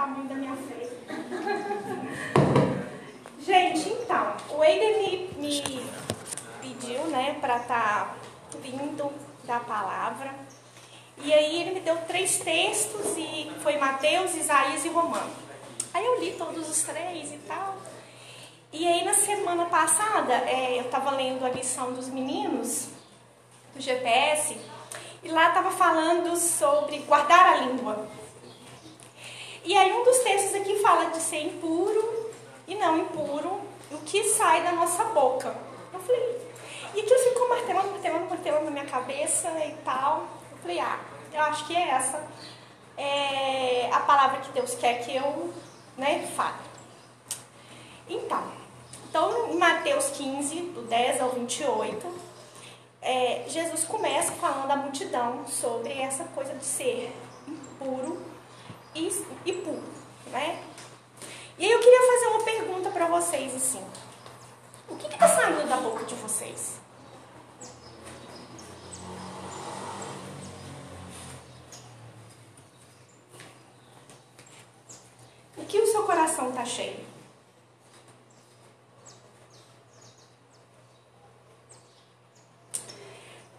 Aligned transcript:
tamanho 0.00 0.24
da 0.24 0.34
minha 0.34 0.56
fé. 0.56 0.88
Gente, 3.44 3.90
então, 3.90 4.34
o 4.50 4.64
Eider 4.64 4.98
me, 4.98 5.30
me 5.36 5.62
pediu, 6.62 7.04
né, 7.08 7.36
para 7.40 7.58
estar 7.58 8.06
tá 8.06 8.14
vindo 8.62 9.12
da 9.44 9.60
palavra. 9.60 10.34
E 11.18 11.34
aí 11.34 11.60
ele 11.60 11.74
me 11.74 11.80
deu 11.80 11.98
três 12.06 12.38
textos 12.38 13.14
e 13.18 13.52
foi 13.62 13.76
Mateus, 13.76 14.34
Isaías 14.34 14.86
e 14.86 14.88
Romano. 14.88 15.30
Aí 15.92 16.02
eu 16.04 16.20
li 16.20 16.32
todos 16.32 16.70
os 16.70 16.82
três 16.82 17.32
e 17.32 17.38
tal. 17.46 17.76
E 18.72 18.86
aí 18.86 19.04
na 19.04 19.12
semana 19.12 19.66
passada 19.66 20.32
é, 20.32 20.78
eu 20.78 20.84
estava 20.84 21.10
lendo 21.10 21.44
a 21.44 21.50
lição 21.50 21.92
dos 21.92 22.08
meninos 22.08 22.88
do 23.74 23.80
GPS 23.80 24.56
e 25.22 25.28
lá 25.28 25.48
estava 25.48 25.70
falando 25.70 26.34
sobre 26.36 27.00
guardar 27.00 27.46
a 27.46 27.56
língua. 27.56 28.08
E 29.64 29.76
aí 29.76 29.92
um 29.92 30.04
dos 30.04 30.18
textos 30.18 30.54
aqui 30.54 30.78
fala 30.80 31.10
de 31.10 31.18
ser 31.18 31.42
impuro 31.42 32.30
e 32.66 32.74
não 32.74 32.98
impuro 32.98 33.60
o 33.90 33.98
que 33.98 34.24
sai 34.24 34.62
da 34.62 34.72
nossa 34.72 35.04
boca. 35.04 35.54
Eu 35.92 36.00
falei, 36.00 36.50
e 36.94 37.00
aquilo 37.00 37.18
ficou 37.18 37.48
martelando, 37.48 37.90
martelando, 37.90 38.30
martelando 38.30 38.64
na 38.64 38.70
minha 38.70 38.86
cabeça 38.86 39.48
e 39.64 39.74
tal. 39.84 40.26
Eu 40.52 40.58
falei, 40.58 40.80
ah, 40.80 40.98
eu 41.32 41.40
acho 41.42 41.66
que 41.66 41.76
é 41.76 41.88
essa 41.90 42.26
é 43.00 43.88
a 43.90 44.00
palavra 44.00 44.40
que 44.40 44.52
Deus 44.52 44.74
quer 44.74 45.02
que 45.02 45.16
eu 45.16 45.52
né, 45.96 46.26
fale. 46.36 46.58
Então, 48.06 48.44
então, 49.08 49.50
em 49.50 49.56
Mateus 49.56 50.10
15, 50.10 50.60
do 50.74 50.82
10 50.82 51.20
ao 51.22 51.30
28, 51.30 52.14
é, 53.00 53.44
Jesus 53.48 53.84
começa 53.84 54.32
falando 54.32 54.70
à 54.70 54.76
multidão 54.76 55.46
sobre 55.48 55.92
essa 55.92 56.24
coisa 56.24 56.54
de 56.54 56.64
ser 56.64 57.12
impuro 57.48 58.20
e, 58.94 59.08
e 59.44 59.52
puro, 59.52 59.82
né? 60.30 60.62
E 61.58 61.64
aí 61.64 61.70
eu 61.70 61.78
queria 61.78 62.00
fazer 62.06 62.26
uma 62.26 62.44
pergunta 62.44 62.90
para 62.90 63.06
vocês, 63.06 63.54
assim. 63.54 63.84
O 64.88 64.96
que 64.96 65.06
está 65.06 65.28
saindo 65.28 65.68
da 65.68 65.76
boca 65.76 66.04
de 66.04 66.14
vocês? 66.14 66.80
O 75.56 75.64
que 75.64 75.78
o 75.78 75.86
seu 75.86 76.02
coração 76.04 76.48
está 76.48 76.64
cheio? 76.64 77.10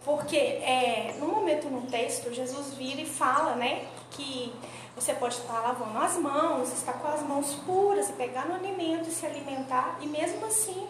Porque 0.04 0.36
é, 0.36 1.14
no 1.20 1.28
momento 1.28 1.70
no 1.70 1.82
texto, 1.82 2.32
Jesus 2.32 2.74
vira 2.74 3.00
e 3.00 3.06
fala, 3.06 3.54
né, 3.54 3.86
que 4.10 4.52
você 4.94 5.11
pode 5.22 5.36
estar 5.36 5.60
lavando 5.60 5.98
as 5.98 6.16
mãos, 6.18 6.72
estar 6.72 6.94
com 6.94 7.06
as 7.06 7.22
mãos 7.22 7.54
puras, 7.64 8.10
e 8.10 8.12
pegar 8.14 8.46
no 8.46 8.54
alimento 8.54 9.08
e 9.08 9.12
se 9.12 9.24
alimentar, 9.24 9.96
e 10.00 10.06
mesmo 10.06 10.44
assim, 10.46 10.88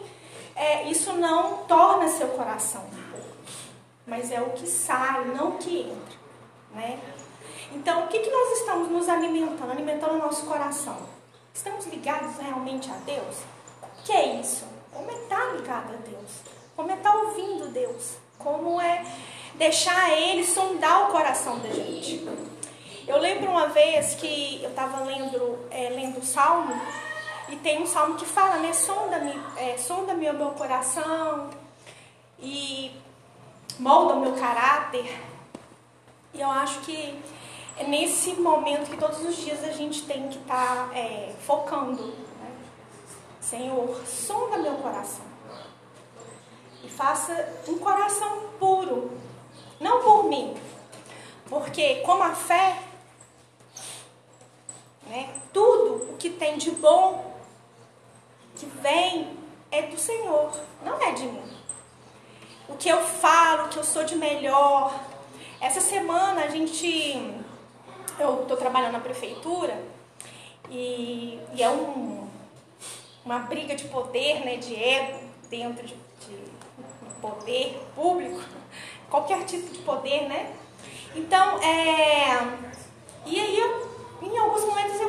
é, 0.56 0.88
isso 0.88 1.12
não 1.12 1.58
torna 1.64 2.08
seu 2.08 2.28
coração 2.28 2.82
mas 4.06 4.30
é 4.30 4.40
o 4.40 4.50
que 4.50 4.66
sai, 4.66 5.24
não 5.26 5.50
o 5.50 5.58
que 5.58 5.80
entra, 5.80 6.18
né? 6.74 6.98
Então, 7.72 8.04
o 8.04 8.08
que, 8.08 8.18
que 8.18 8.30
nós 8.30 8.58
estamos 8.58 8.90
nos 8.90 9.08
alimentando? 9.08 9.70
Alimentando 9.70 10.14
o 10.14 10.18
nosso 10.18 10.44
coração. 10.44 10.96
Estamos 11.54 11.86
ligados 11.86 12.36
realmente 12.36 12.90
a 12.90 12.94
Deus? 13.06 13.38
O 13.82 14.02
que 14.04 14.12
é 14.12 14.40
isso? 14.40 14.66
Como 14.92 15.10
é 15.10 15.14
estar 15.14 15.54
ligado 15.54 15.94
a 15.94 15.96
Deus? 15.96 16.30
Como 16.76 16.90
é 16.90 16.94
estar 16.94 17.14
ouvindo 17.14 17.72
Deus? 17.72 18.16
Como 18.38 18.80
é 18.80 19.04
deixar 19.54 20.10
Ele 20.10 20.44
sondar 20.44 21.08
o 21.08 21.12
coração 21.12 21.58
da 21.60 21.70
gente? 21.70 22.26
Eu 23.06 23.18
lembro 23.18 23.50
uma 23.50 23.66
vez 23.66 24.14
que 24.14 24.62
eu 24.62 24.70
estava 24.70 25.04
lendo, 25.04 25.58
é, 25.70 25.88
lendo 25.90 26.20
o 26.20 26.24
Salmo, 26.24 26.72
e 27.48 27.56
tem 27.56 27.82
um 27.82 27.86
salmo 27.86 28.14
que 28.14 28.24
fala, 28.24 28.58
né? 28.58 28.72
Sonda-me 28.72 29.38
é, 29.56 29.76
sonda 29.76 30.14
-me 30.14 30.30
o 30.30 30.34
meu 30.34 30.50
coração 30.52 31.50
e 32.38 32.96
molda 33.78 34.14
o 34.14 34.20
meu 34.20 34.32
caráter. 34.34 35.20
E 36.32 36.40
eu 36.40 36.50
acho 36.50 36.80
que 36.80 37.20
é 37.76 37.84
nesse 37.84 38.34
momento 38.34 38.88
que 38.88 38.96
todos 38.96 39.20
os 39.24 39.36
dias 39.36 39.64
a 39.64 39.72
gente 39.72 40.02
tem 40.02 40.28
que 40.28 40.38
estar 40.38 40.88
tá, 40.88 40.96
é, 40.96 41.34
focando. 41.40 42.06
Né? 42.06 42.50
Senhor, 43.40 44.00
sonda 44.06 44.58
meu 44.58 44.74
coração. 44.76 45.24
E 46.84 46.88
faça 46.88 47.52
um 47.68 47.78
coração 47.78 48.48
puro. 48.60 49.10
Não 49.80 50.02
por 50.02 50.24
mim. 50.24 50.56
Porque 51.48 51.96
como 51.96 52.22
a 52.22 52.30
fé 52.30 52.78
né? 55.12 55.28
Tudo 55.52 56.10
o 56.10 56.16
que 56.16 56.30
tem 56.30 56.56
de 56.56 56.70
bom 56.70 57.36
que 58.56 58.64
vem 58.64 59.36
é 59.70 59.82
do 59.82 59.98
Senhor, 59.98 60.50
não 60.82 61.00
é 61.02 61.12
de 61.12 61.24
mim. 61.24 61.52
O 62.66 62.76
que 62.76 62.88
eu 62.88 63.02
falo, 63.02 63.66
o 63.66 63.68
que 63.68 63.78
eu 63.78 63.84
sou 63.84 64.04
de 64.04 64.16
melhor. 64.16 64.98
Essa 65.60 65.82
semana 65.82 66.44
a 66.44 66.48
gente. 66.48 67.40
Eu 68.18 68.42
estou 68.42 68.56
trabalhando 68.56 68.92
na 68.92 69.00
prefeitura 69.00 69.84
e, 70.70 71.38
e 71.54 71.62
é 71.62 71.68
um, 71.68 72.28
uma 73.24 73.40
briga 73.40 73.74
de 73.74 73.84
poder, 73.84 74.44
né, 74.44 74.56
de 74.56 74.74
ego 74.74 75.18
dentro 75.48 75.86
de, 75.86 75.94
de 75.94 76.38
poder 77.20 77.82
público, 77.94 78.40
qualquer 79.10 79.44
tipo 79.44 79.70
de 79.70 79.80
poder, 79.80 80.28
né? 80.28 80.54
Então, 81.14 81.58
é. 81.62 82.72
E 83.26 83.38
aí 83.38 83.58
eu 83.58 83.92
em 84.22 84.38
alguns 84.38 84.64
momentos 84.64 85.00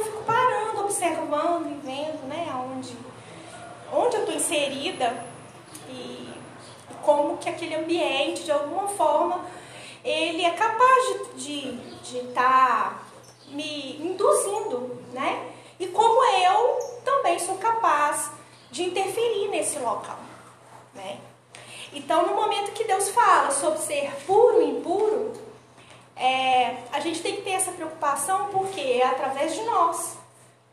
observando 1.04 1.70
e 1.70 1.86
vendo, 1.86 2.28
né, 2.28 2.48
onde, 2.72 2.96
onde 3.92 4.16
eu 4.16 4.22
estou 4.22 4.36
inserida 4.36 5.26
e, 5.90 6.32
como 7.02 7.38
que 7.38 7.50
aquele 7.50 7.76
ambiente, 7.76 8.44
de 8.44 8.52
alguma 8.52 8.88
forma, 8.88 9.46
ele 10.04 10.46
é 10.46 10.52
capaz 10.52 11.20
de 11.36 11.82
estar 12.00 12.00
de, 12.02 12.22
de 12.22 12.28
tá 12.34 13.00
me 13.50 13.98
induzindo, 14.02 15.02
né? 15.12 15.52
E 15.78 15.88
como 15.88 16.24
eu 16.24 16.80
também 17.04 17.38
sou 17.40 17.58
capaz 17.58 18.32
de 18.72 18.84
interferir 18.84 19.50
nesse 19.50 19.80
local, 19.80 20.18
né? 20.94 21.20
Então, 21.92 22.26
no 22.26 22.36
momento 22.36 22.72
que 22.72 22.86
Deus 22.86 23.10
fala 23.10 23.52
sobre 23.52 23.80
ser 23.80 24.12
puro 24.26 24.62
e 24.62 24.70
impuro, 24.70 25.34
é, 26.16 26.78
a 26.92 27.00
gente 27.02 27.22
tem 27.22 27.36
que 27.36 27.42
ter 27.42 27.52
essa 27.52 27.72
preocupação 27.72 28.48
porque 28.48 28.80
é 28.80 29.06
através 29.06 29.54
de 29.54 29.62
nós 29.64 30.23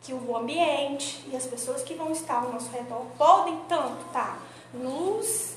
que 0.02 0.14
o 0.14 0.36
ambiente 0.36 1.24
e 1.30 1.36
as 1.36 1.46
pessoas 1.46 1.82
que 1.82 1.94
vão 1.94 2.10
estar 2.10 2.42
ao 2.42 2.52
nosso 2.52 2.70
redor 2.70 3.04
podem 3.18 3.58
tanto 3.68 4.06
estar 4.06 4.40
nos 4.72 5.54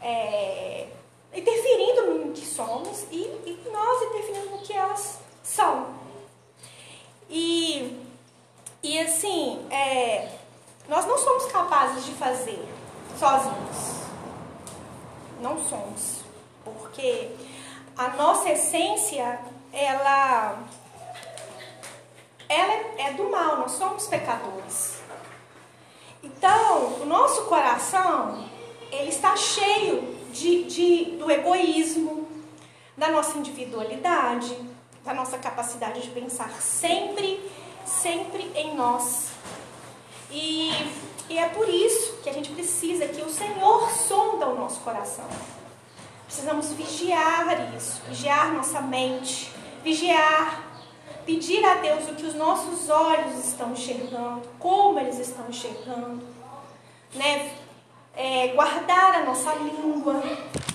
é, 0.00 0.88
interferindo 1.34 2.14
no 2.14 2.32
que 2.32 2.44
somos 2.44 3.04
e, 3.10 3.16
e, 3.16 3.68
nós 3.72 4.02
interferindo 4.02 4.50
no 4.50 4.58
que 4.58 4.72
elas 4.72 5.18
são. 5.42 5.86
E, 7.30 8.00
e 8.82 8.98
assim, 9.00 9.66
é, 9.70 10.30
nós 10.88 11.06
não 11.06 11.18
somos 11.18 11.46
capazes 11.46 12.04
de 12.04 12.12
fazer 12.12 12.64
sozinhos. 13.18 13.98
Não 15.40 15.58
somos. 15.68 16.22
Porque 16.64 17.30
a 17.96 18.08
nossa 18.10 18.50
essência, 18.50 19.40
ela, 19.72 20.58
ela 22.48 22.72
é 22.98 23.12
do 23.12 23.30
mal, 23.30 23.58
nós 23.58 23.72
somos 23.72 24.06
pecadores. 24.06 24.98
Então, 26.22 27.00
o 27.00 27.06
nosso 27.06 27.44
coração, 27.44 28.48
ele 28.90 29.10
está 29.10 29.36
cheio 29.36 30.16
de, 30.32 30.64
de, 30.64 31.04
do 31.16 31.30
egoísmo, 31.30 32.28
da 32.96 33.08
nossa 33.10 33.38
individualidade, 33.38 34.56
da 35.04 35.14
nossa 35.14 35.38
capacidade 35.38 36.02
de 36.02 36.10
pensar 36.10 36.50
sempre, 36.60 37.40
sempre 37.86 38.50
em 38.54 38.74
nós. 38.74 39.28
E, 40.30 40.70
e 41.28 41.38
é 41.38 41.48
por 41.48 41.68
isso 41.68 42.18
que 42.22 42.28
a 42.28 42.32
gente 42.32 42.50
precisa 42.50 43.06
que 43.06 43.22
o 43.22 43.30
Senhor 43.30 43.90
sonda 43.90 44.48
o 44.48 44.56
nosso 44.56 44.80
coração. 44.80 45.26
Precisamos 46.26 46.72
vigiar 46.72 47.74
isso, 47.74 48.02
vigiar 48.06 48.52
nossa 48.52 48.82
mente, 48.82 49.50
vigiar, 49.82 50.67
pedir 51.28 51.62
a 51.62 51.74
Deus 51.74 52.08
o 52.08 52.14
que 52.14 52.24
os 52.24 52.34
nossos 52.34 52.88
olhos 52.88 53.46
estão 53.46 53.72
enxergando, 53.72 54.40
como 54.58 54.98
eles 54.98 55.18
estão 55.18 55.46
enxergando, 55.46 56.24
né? 57.12 57.52
É, 58.16 58.48
guardar 58.48 59.14
a 59.14 59.24
nossa 59.26 59.52
língua, 59.56 60.22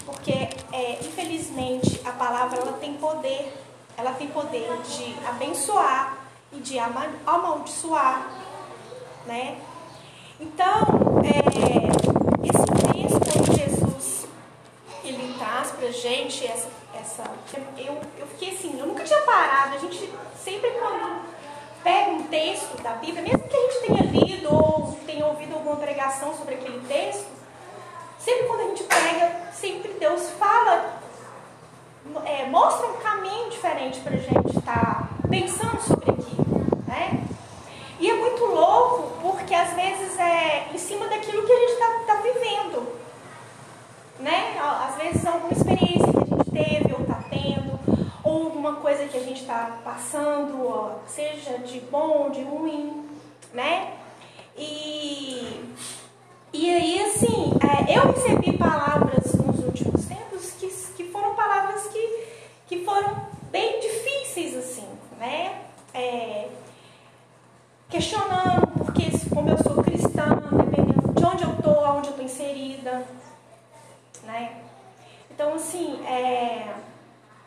porque 0.06 0.32
é, 0.72 1.00
infelizmente 1.02 2.00
a 2.06 2.12
palavra 2.12 2.60
ela 2.60 2.74
tem 2.74 2.94
poder, 2.94 3.52
ela 3.98 4.14
tem 4.14 4.28
poder 4.28 4.70
de 4.84 5.16
abençoar 5.28 6.20
e 6.52 6.58
de 6.58 6.78
amaldiçoar, 6.78 8.30
né? 9.26 9.60
Então, 10.40 11.20
é, 11.26 12.48
esse 12.48 12.74
ele 15.04 15.36
traz 15.38 15.72
pra 15.72 15.92
gente 15.92 16.46
essa. 16.46 16.70
Parado, 19.26 19.76
a 19.76 19.80
gente 19.80 20.14
sempre 20.44 20.72
quando 20.72 21.22
pega 21.84 22.12
um 22.12 22.24
texto 22.24 22.82
da 22.82 22.92
Bíblia, 22.92 23.22
mesmo 23.22 23.48
que 23.48 23.56
a 23.56 23.62
gente 23.62 23.88
tenha 23.88 24.04
lido 24.12 24.54
ou 24.54 24.98
tenha 25.06 25.26
ouvido 25.26 25.54
alguma 25.54 25.76
pregação 25.76 26.34
sobre 26.36 26.56
aquele 26.56 26.80
texto, 26.88 27.28
sempre 28.20 28.48
quando 28.48 28.62
a 28.62 28.68
gente 28.70 28.84
pega, 28.84 29.52
sempre 29.54 29.94
Deus 30.00 30.30
fala, 30.32 31.02
é, 32.26 32.46
mostra 32.46 32.88
um 32.88 32.98
caminho 32.98 33.50
diferente 33.50 34.00
para 34.00 34.14
a 34.14 34.18
gente 34.18 34.58
estar 34.58 34.74
tá 34.74 35.28
pensando 35.30 35.82
sobre 35.82 36.12
aquilo, 36.12 36.68
né? 36.88 37.26
E 38.00 38.10
é 38.10 38.14
muito 38.16 38.44
louco, 38.46 39.14
porque 39.22 39.54
às 39.54 39.74
vezes 39.74 40.20
é 40.20 40.70
em 40.74 40.78
cima 40.78 41.08
daquilo 41.08 41.46
que 41.46 41.52
a 41.52 41.60
gente 41.60 41.72
está 41.72 41.88
tá 42.06 42.16
vivendo. 42.16 43.04
Né? 44.20 44.58
Às 44.60 44.96
vezes 44.96 45.26
alguma 45.26 45.52
experiência 45.52 46.12
que 46.12 46.34
a 46.34 46.38
gente 46.38 46.52
teve 46.52 46.94
ou 46.94 47.04
tendo, 47.04 47.13
alguma 48.64 48.76
coisa 48.82 49.06
que 49.10 49.18
a 49.18 49.22
gente 49.22 49.42
está 49.42 49.82
passando, 49.84 50.96
seja 51.06 51.58
de 51.58 51.82
bom, 51.82 52.30
de 52.30 52.42
ruim, 52.44 53.10
né? 53.54 53.92
E, 54.58 55.66
e 56.54 56.74
aí, 56.74 57.02
assim, 57.02 57.54
é, 57.62 57.98
eu 57.98 58.14
recebi 58.14 58.58
palavras 58.58 59.34
nos 59.34 59.60
últimos 59.66 60.06
tempos 60.06 60.52
que, 60.52 60.68
que 60.96 61.12
foram 61.12 61.36
palavras 61.36 61.88
que, 61.88 62.26
que 62.68 62.86
foram 62.86 63.28
bem 63.52 63.82
difíceis, 63.82 64.56
assim, 64.56 64.88
né? 65.20 65.64
É, 65.94 66.48
questionando, 67.90 68.68
porque 68.78 69.12
como 69.30 69.50
eu 69.50 69.58
sou 69.58 69.84
cristã, 69.84 70.40
dependendo 70.54 71.12
de 71.14 71.26
onde 71.26 71.44
eu 71.44 71.52
estou, 71.52 71.84
aonde 71.84 72.08
eu 72.08 72.12
estou 72.12 72.26
inserida, 72.26 73.06
né? 74.24 74.62
Então, 75.30 75.56
assim, 75.56 76.02
é, 76.06 76.74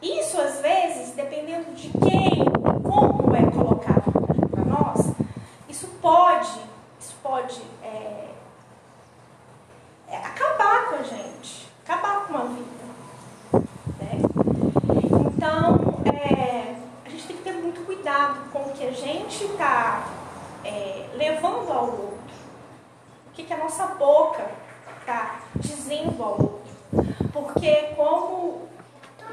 isso 0.03 0.41
às 0.41 0.61
vezes, 0.61 1.15
dependendo 1.15 1.75
de 1.75 1.89
quem, 1.89 2.45
como 2.83 3.35
é 3.35 3.51
colocado 3.51 4.13
para 4.51 4.65
nós, 4.65 5.13
isso 5.69 5.89
pode, 6.03 6.61
isso 7.01 7.15
pode 7.23 7.63
é, 7.83 8.29
é, 10.09 10.17
acabar 10.19 10.91
com 10.91 10.97
a 10.97 11.03
gente, 11.03 11.69
acabar 11.85 12.27
com 12.27 12.35
uma 12.35 12.45
vida, 12.47 13.67
né? 13.99 14.21
Então, 15.35 16.03
é, 16.05 16.77
a 17.05 17.09
gente 17.09 17.27
tem 17.27 17.37
que 17.37 17.43
ter 17.43 17.53
muito 17.55 17.85
cuidado 17.87 18.51
com 18.53 18.61
o 18.61 18.73
que 18.73 18.87
a 18.87 18.93
gente 18.93 19.45
está 19.45 20.09
é, 20.63 21.09
levando 21.15 21.73
ao 21.73 21.85
outro. 21.85 22.17
O 23.29 23.33
que, 23.33 23.45
que 23.45 23.53
a 23.53 23.59
nossa 23.59 23.87
boca 23.95 24.47
está 25.01 25.41
dizendo 25.57 26.23
ao 26.23 26.33
outro. 26.33 26.67
Porque, 27.33 27.95
como 27.97 28.66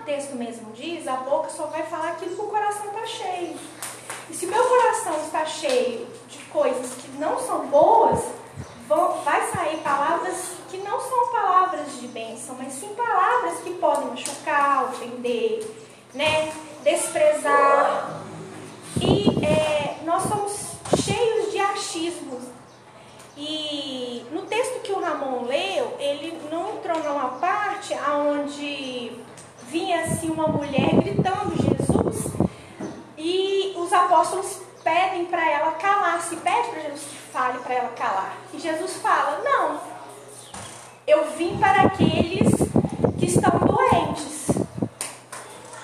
texto 0.04 0.36
mesmo 0.36 0.72
diz, 0.74 1.08
a 1.08 1.18
boca 1.18 1.50
só 1.50 1.66
vai 1.68 1.84
falar 1.84 2.12
aquilo 2.12 2.36
que 2.36 2.42
o 2.42 2.48
coração 2.48 2.86
está 2.88 3.06
cheio. 3.06 3.58
E 4.30 4.34
se 4.34 4.46
meu 4.46 4.64
coração 4.64 5.20
está 5.22 5.46
cheio 5.46 6.08
de 6.28 6.38
coisas 6.46 6.94
que 6.96 7.10
não 7.20 7.40
são 7.40 7.68
boas, 7.68 8.24
vão, 8.88 9.22
vai 9.24 9.52
sair 9.52 9.78
palavras 9.78 10.54
que 10.70 10.78
não 10.78 11.00
são 11.00 11.28
palavras 11.32 12.00
de 12.00 12.08
bênção, 12.08 12.56
mas 12.58 12.74
sim 12.74 12.90
palavras 12.96 13.60
que 13.60 13.72
podem 13.76 14.08
machucar, 14.10 14.86
ofender, 14.86 15.70
né? 16.14 16.52
desprezar. 16.84 18.22
E 19.02 19.46
é, 19.46 19.98
nós 20.06 20.24
somos 20.24 20.74
cheios 21.02 21.52
de 21.52 21.60
achismos. 21.60 22.44
E 23.36 24.26
no 24.32 24.44
texto 24.44 24.82
que 24.82 24.92
o 24.92 25.00
Ramon 25.00 25.46
leu, 25.46 25.96
ele 26.00 26.40
não 26.52 26.76
entrou 26.76 27.00
numa 27.00 27.30
parte 27.40 27.94
onde 27.94 29.12
vinha 29.74 30.04
assim 30.04 30.30
uma 30.30 30.48
mulher 30.48 30.94
gritando 30.98 31.56
Jesus 31.56 32.32
e 33.18 33.74
os 33.76 33.92
apóstolos 33.92 34.62
pedem 34.84 35.26
para 35.26 35.50
ela 35.50 35.72
calar, 35.72 36.22
se 36.22 36.36
pede 36.36 36.70
para 36.70 36.80
Jesus 36.82 37.02
que 37.02 37.32
fale 37.32 37.58
para 37.58 37.74
ela 37.74 37.90
calar. 37.90 38.38
E 38.54 38.60
Jesus 38.60 38.98
fala: 38.98 39.42
Não, 39.44 39.80
eu 41.08 41.32
vim 41.32 41.58
para 41.58 41.88
aqueles 41.88 42.54
que 43.18 43.26
estão 43.26 43.52
doentes, 43.58 44.50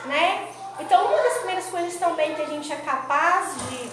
né? 0.05 0.47
Então, 0.79 1.07
uma 1.07 1.23
das 1.23 1.37
primeiras 1.39 1.65
coisas 1.65 1.95
também 1.95 2.35
que 2.35 2.41
a 2.43 2.45
gente 2.45 2.71
é 2.71 2.75
capaz 2.75 3.55
de 3.69 3.89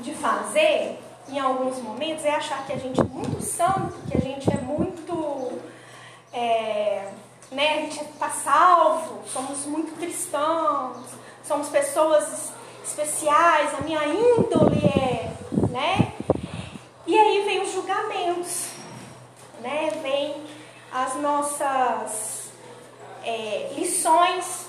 de 0.00 0.12
fazer, 0.14 0.98
em 1.28 1.38
alguns 1.38 1.78
momentos, 1.80 2.24
é 2.24 2.30
achar 2.30 2.66
que 2.66 2.72
a 2.72 2.76
gente 2.76 3.00
é 3.00 3.04
muito 3.04 3.40
santo, 3.40 3.94
que 4.10 4.16
a 4.16 4.20
gente 4.20 4.50
é 4.50 4.56
muito. 4.56 5.60
É, 6.32 7.08
né, 7.52 7.78
a 7.78 7.80
gente 7.82 8.02
está 8.02 8.30
salvo, 8.30 9.20
somos 9.28 9.66
muito 9.66 9.96
cristãos, 9.96 11.06
somos 11.44 11.68
pessoas 11.68 12.52
especiais, 12.82 13.74
a 13.74 13.82
minha 13.82 14.04
índole 14.06 14.80
é. 14.86 15.32
Né? 15.70 16.12
E 17.06 17.18
aí 17.18 17.44
vem 17.44 17.62
os 17.62 17.72
julgamentos, 17.72 18.68
né? 19.60 19.90
vem 20.02 20.42
as 20.92 21.14
nossas 21.16 22.50
é, 23.24 23.72
lições. 23.76 24.66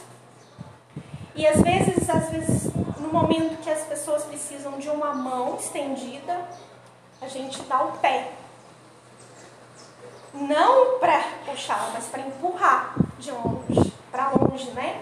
E 1.36 1.48
às 1.48 1.62
vezes, 1.62 2.10
às 2.10 2.30
vezes 2.30 2.74
no 3.00 3.10
momento 3.10 3.62
que 3.62 3.70
as 3.70 3.82
pessoas 3.84 4.24
precisam 4.24 4.78
de 4.78 4.90
uma 4.90 5.14
mão 5.14 5.56
estendida, 5.56 6.48
a 7.22 7.28
gente 7.28 7.62
dá 7.64 7.84
o 7.84 7.94
pé. 7.98 8.32
Não 10.34 11.00
para 11.00 11.22
puxar, 11.46 11.92
mas 11.94 12.06
para 12.06 12.22
empurrar 12.22 12.96
de 13.20 13.32
longe, 13.32 13.94
para 14.12 14.32
longe, 14.32 14.72
né? 14.72 15.00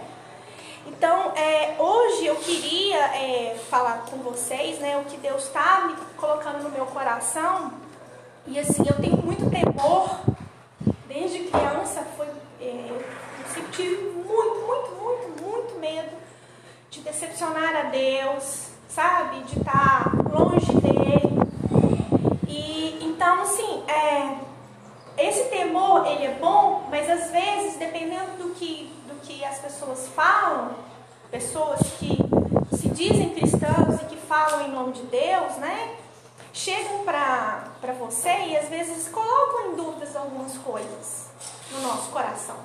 Então, 0.86 1.32
é, 1.36 1.76
hoje 1.80 2.26
eu 2.26 2.36
queria 2.36 2.98
é, 3.16 3.58
falar 3.70 4.06
com 4.10 4.18
vocês, 4.18 4.80
né, 4.80 4.98
o 4.98 5.06
que 5.06 5.18
Deus 5.18 5.46
está 5.46 5.86
me 5.88 5.96
colocando 6.18 6.62
no 6.62 6.70
meu 6.70 6.86
coração. 6.86 7.72
E 8.46 8.60
assim, 8.60 8.84
eu 8.88 8.96
tenho 9.00 9.18
muito 9.18 9.50
temor, 9.50 10.20
desde 11.08 11.40
criança, 11.46 12.06
foi, 12.18 12.28
é, 12.60 12.88
eu 12.90 13.54
sempre 13.54 13.72
tive 13.72 14.04
muito, 14.12 14.60
muito, 14.68 14.92
muito, 15.02 15.44
muito 15.44 15.80
medo 15.80 16.12
de 16.90 17.00
decepcionar 17.00 17.76
a 17.76 17.84
Deus, 17.84 18.68
sabe? 18.90 19.40
De 19.44 19.60
estar 19.60 20.12
longe 20.30 20.74
dele. 20.74 21.22
E 22.48 23.00
então, 23.02 23.42
assim, 23.42 23.84
é, 23.88 24.38
ele 26.06 26.26
é 26.26 26.38
bom, 26.40 26.88
mas 26.90 27.10
às 27.10 27.32
vezes, 27.32 27.78
dependendo 27.78 28.38
do 28.38 28.54
que, 28.56 28.92
do 29.08 29.16
que 29.22 29.44
as 29.44 29.60
pessoas 29.60 30.08
falam, 30.16 30.72
pessoas 31.30 31.80
que 32.00 32.18
se 32.76 32.90
dizem 32.90 33.30
cristãos 33.30 34.02
e 34.02 34.06
que 34.06 34.18
falam 34.18 34.68
em 34.68 34.72
nome 34.72 34.94
de 34.94 35.04
Deus, 35.04 35.56
né? 35.58 35.96
Chegam 36.54 37.04
para 37.04 37.94
você 38.00 38.30
e 38.48 38.58
às 38.58 38.70
vezes 38.70 39.08
colocam 39.08 39.72
em 39.72 39.76
dúvidas 39.76 40.16
algumas 40.16 40.58
coisas 40.58 41.30
no 41.72 41.82
nosso 41.82 42.10
coração. 42.12 42.58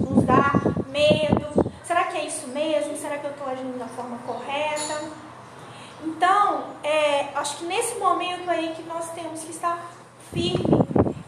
Nos 0.00 0.24
dá 0.24 0.52
medo, 0.88 1.46
Será 1.86 2.02
que 2.06 2.18
é 2.18 2.26
isso 2.26 2.48
mesmo? 2.48 2.96
Será 2.96 3.16
que 3.16 3.26
eu 3.26 3.30
estou 3.30 3.48
agindo 3.48 3.78
da 3.78 3.86
forma 3.86 4.18
correta? 4.26 5.08
Então, 6.04 6.64
é, 6.82 7.28
acho 7.36 7.58
que 7.58 7.64
nesse 7.64 7.94
momento 7.98 8.50
aí 8.50 8.74
que 8.74 8.82
nós 8.82 9.10
temos 9.10 9.40
que 9.44 9.52
estar 9.52 9.92
firme. 10.32 10.85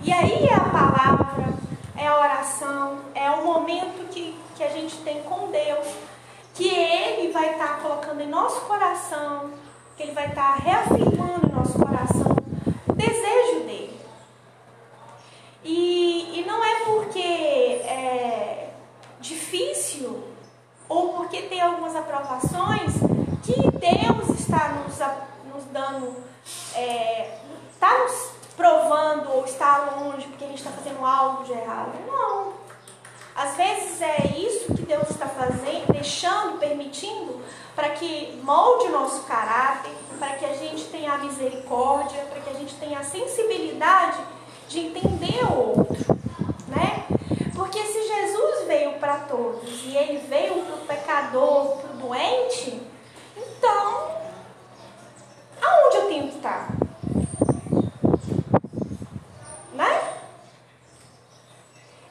E 0.09 0.13
aí 0.15 0.47
é 0.47 0.55
a 0.55 0.61
palavra, 0.61 1.53
é 1.95 2.07
a 2.07 2.19
oração, 2.19 3.01
é 3.15 3.31
o 3.31 3.45
momento 3.45 4.09
que, 4.09 4.35
que 4.57 4.65
a 4.65 4.71
gente 4.71 4.97
tem 5.03 5.23
com 5.25 5.51
Deus, 5.51 5.87
que 6.55 6.67
Ele 6.67 7.31
vai 7.31 7.51
estar 7.53 7.77
tá 7.77 7.83
colocando 7.83 8.23
em 8.23 8.27
nosso 8.27 8.63
coração, 8.63 9.51
que 9.99 10.05
Ele 10.05 10.13
vai 10.13 10.29
estar 10.29 10.55
tá 10.55 10.63
reafirmando 10.65 11.47
em 11.47 11.53
nosso 11.55 11.79
coração 11.79 12.35
o 12.89 12.93
desejo 12.95 13.67
dele. 13.67 14.01
E, 15.63 16.41
e 16.41 16.45
não 16.47 16.65
é 16.65 16.75
porque 16.87 17.19
é 17.85 18.71
difícil 19.21 20.25
ou 20.89 21.13
porque 21.19 21.43
tem 21.43 21.61
algumas 21.61 21.95
aprovações 21.95 22.95
que 23.43 23.61
Deus 23.73 24.41
está 24.41 24.71
nos, 24.71 24.99
nos 25.53 25.65
dando, 25.71 26.17
está 26.47 26.81
é, 26.81 27.41
tá 27.79 27.99
nos 27.99 28.39
provando 28.59 29.31
ou 29.33 29.45
está 29.45 29.95
longe 29.95 30.27
porque 30.27 30.45
a 30.45 30.49
gente 30.49 30.59
está 30.59 30.73
fazendo 30.73 31.07
algo 31.07 31.45
de 31.45 31.53
errado. 31.53 31.93
Não. 32.05 32.53
Às 33.37 33.57
vezes 33.57 34.03
é 34.03 34.27
isso 34.37 34.75
que 34.75 34.83
Deus 34.83 35.09
está 35.09 35.29
fazendo, 35.29 35.93
deixando, 35.93 36.59
permitindo, 36.59 37.41
para 37.77 37.91
que 37.91 38.41
molde 38.43 38.89
o 38.89 38.93
nosso 38.93 39.23
caráter, 39.23 39.93
para 40.19 40.35
que 40.35 40.45
a 40.45 40.55
gente 40.55 40.87
tenha 40.87 41.08
misericórdia, 41.19 42.25
para 42.25 42.41
que 42.41 42.51
a 42.51 42.55
gente 42.55 42.75
tenha 42.77 42.99
a 42.99 43.05
sensibilidade 43.05 44.19
de 44.69 44.81
entender 44.81 45.45
o 45.45 45.79
outro, 45.79 46.19
né? 46.69 47.05
Porque 47.55 47.83
se 47.83 48.07
Jesus 48.07 48.67
veio 48.67 48.93
para 48.95 49.19
todos 49.21 49.85
e 49.85 49.97
ele 49.97 50.19
veio 50.29 50.63
para 50.65 50.75
o 50.75 50.87
pecador, 50.87 51.77
para 51.79 51.91
o 51.91 51.97
doente, 51.97 52.81
então 53.37 54.11
aonde 55.61 55.97
eu 55.97 56.09
tenho 56.09 56.29
que 56.29 56.37
estar? 56.37 56.69
Né? 59.75 60.15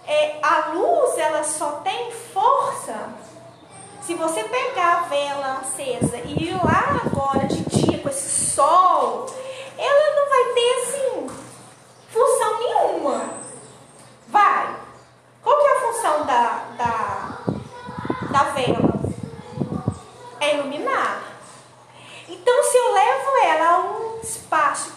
É, 0.05 0.39
a 0.41 0.69
luz 0.73 1.17
ela 1.17 1.43
só 1.43 1.71
tem 1.83 2.11
força 2.11 3.09
se 4.01 4.15
você 4.15 4.41
pegar 4.45 4.99
a 4.99 5.01
vela 5.01 5.59
acesa 5.59 6.17
e 6.17 6.45
ir 6.45 6.53
lá 6.63 7.01
agora 7.05 7.47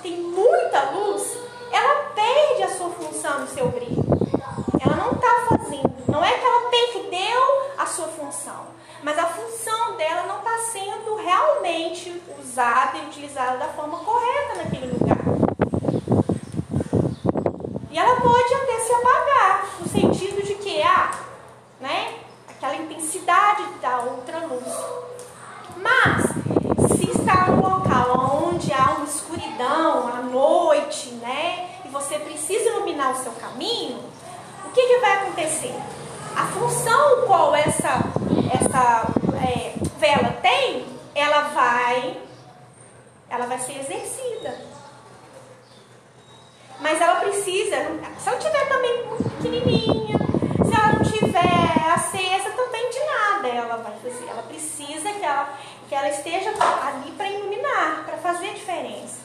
tem 0.02 0.16
muita 0.16 0.90
luz, 0.90 1.36
ela 1.70 2.10
perde 2.14 2.62
a 2.62 2.76
sua 2.76 2.90
função 2.90 3.44
e 3.44 3.48
seu 3.48 3.68
brilho. 3.68 4.04
Ela 4.80 4.96
não 4.96 5.12
está 5.12 5.46
fazendo. 5.48 5.94
Não 6.08 6.24
é 6.24 6.32
que 6.32 6.44
ela 6.44 6.70
perdeu 6.70 7.70
a 7.78 7.86
sua 7.86 8.08
função, 8.08 8.66
mas 9.02 9.18
a 9.18 9.26
função 9.26 9.96
dela 9.96 10.22
não 10.24 10.38
está 10.38 10.58
sendo 10.72 11.16
realmente 11.16 12.22
usada 12.38 12.98
e 12.98 13.06
utilizada 13.06 13.58
da 13.58 13.68
forma 13.68 13.98
correta 13.98 14.56
naquele 14.56 14.92
lugar. 14.92 15.18
E 17.90 17.98
ela 17.98 18.20
pode 18.20 18.54
até 18.54 18.80
se 18.80 18.92
apagar, 18.92 19.66
no 19.80 19.88
sentido 19.88 20.42
de 20.44 20.54
que, 20.54 20.82
ah, 20.82 21.10
né, 21.80 22.14
aquela 22.48 22.76
intensidade 22.76 23.64
da 23.80 23.98
outra 23.98 24.38
luz. 24.46 24.64
Mas, 25.76 26.96
se 26.96 27.10
está 27.10 27.46
no 27.48 27.62
local 27.62 28.50
onde 28.60 28.72
há 28.72 28.92
uma 28.92 29.06
escuridão, 29.06 30.08
à 30.08 30.22
noite, 30.22 31.10
né, 31.14 31.68
e 31.84 31.88
você 31.88 32.18
precisa 32.18 32.70
iluminar 32.70 33.12
o 33.12 33.16
seu 33.16 33.32
caminho, 33.32 33.98
o 34.64 34.70
que, 34.70 34.86
que 34.86 34.98
vai 34.98 35.16
acontecer? 35.18 35.74
A 36.36 36.46
função 36.60 37.26
qual 37.26 37.54
essa, 37.54 38.00
essa 38.52 39.06
é, 39.42 39.72
vela 39.98 40.30
tem, 40.42 40.84
ela 41.14 41.48
vai, 41.48 42.20
ela 43.30 43.46
vai 43.46 43.58
ser 43.58 43.78
exercida. 43.78 44.60
Mas 46.78 47.00
ela 47.00 47.20
precisa, 47.20 47.76
se 48.18 48.28
ela 48.28 48.38
tiver 48.38 48.68
também 48.68 49.06
muito 49.06 49.30
pequenininha, 49.30 50.18
se 50.62 50.74
ela 50.74 50.92
não 50.92 51.02
tiver 51.02 51.92
acesa 51.94 52.50
também 52.50 52.90
de 52.90 52.98
nada, 52.98 53.48
ela 53.48 53.76
vai 53.76 53.94
fazer. 53.98 54.28
Ela 54.28 54.42
precisa 54.42 55.12
que 55.14 55.24
ela, 55.24 55.58
que 55.88 55.94
ela 55.94 56.08
esteja 56.10 56.50
ali 56.50 57.10
para 57.12 57.28
iluminar, 57.30 58.04
para 58.04 58.18
fazer 58.18 58.52
diferença. 58.52 59.20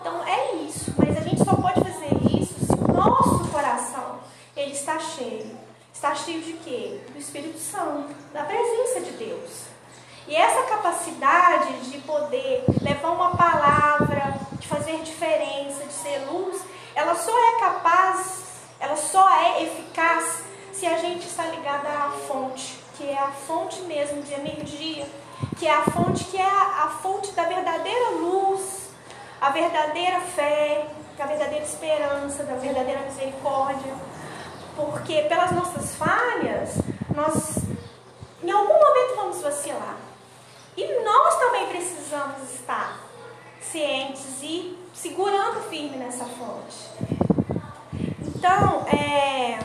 Então 0.00 0.24
é 0.24 0.54
isso. 0.54 0.94
Mas 0.96 1.16
a 1.16 1.20
gente 1.20 1.44
só 1.44 1.56
pode 1.56 1.80
fazer 1.80 2.14
isso 2.40 2.54
se 2.66 2.72
o 2.72 2.92
nosso 2.92 3.48
coração 3.50 4.20
ele 4.56 4.72
está 4.72 4.98
cheio. 5.00 5.67
Está 5.98 6.14
cheio 6.14 6.40
de 6.40 6.52
quê? 6.52 7.00
Do 7.08 7.18
Espírito 7.18 7.58
Santo, 7.58 8.14
da 8.32 8.44
presença 8.44 9.00
de 9.00 9.10
Deus. 9.16 9.62
E 10.28 10.36
essa 10.36 10.62
capacidade 10.62 11.90
de 11.90 11.98
poder 11.98 12.64
levar 12.80 13.10
uma 13.10 13.36
palavra, 13.36 14.38
de 14.60 14.68
fazer 14.68 15.02
diferença, 15.02 15.84
de 15.84 15.92
ser 15.92 16.18
luz, 16.30 16.62
ela 16.94 17.16
só 17.16 17.32
é 17.32 17.58
capaz, 17.58 18.44
ela 18.78 18.94
só 18.94 19.28
é 19.28 19.64
eficaz 19.64 20.44
se 20.72 20.86
a 20.86 20.98
gente 20.98 21.26
está 21.26 21.46
ligada 21.46 21.88
à 21.88 22.10
fonte, 22.28 22.78
que 22.96 23.04
é 23.10 23.18
a 23.18 23.32
fonte 23.32 23.80
mesmo 23.80 24.22
de 24.22 24.34
energia, 24.34 25.04
que 25.58 25.66
é 25.66 25.74
a 25.74 25.82
fonte 25.82 26.26
que 26.26 26.36
é 26.36 26.46
a, 26.48 26.84
a 26.84 26.90
fonte 27.02 27.32
da 27.32 27.42
verdadeira 27.42 28.10
luz, 28.10 28.90
a 29.40 29.50
verdadeira 29.50 30.20
fé, 30.20 30.86
a 31.18 31.26
verdadeira 31.26 31.64
esperança, 31.64 32.44
da 32.44 32.54
verdadeira 32.54 33.00
misericórdia. 33.00 33.92
Porque 34.78 35.22
pelas 35.22 35.50
nossas 35.50 35.96
falhas, 35.96 36.76
nós 37.12 37.58
em 38.40 38.50
algum 38.50 38.74
momento 38.74 39.16
vamos 39.16 39.42
vacilar. 39.42 39.96
E 40.76 41.02
nós 41.02 41.36
também 41.40 41.66
precisamos 41.66 42.54
estar 42.54 43.00
cientes 43.60 44.40
e 44.40 44.78
segurando 44.94 45.68
firme 45.68 45.96
nessa 45.96 46.24
fonte. 46.24 46.88
Então, 48.24 48.86
é, 48.86 49.58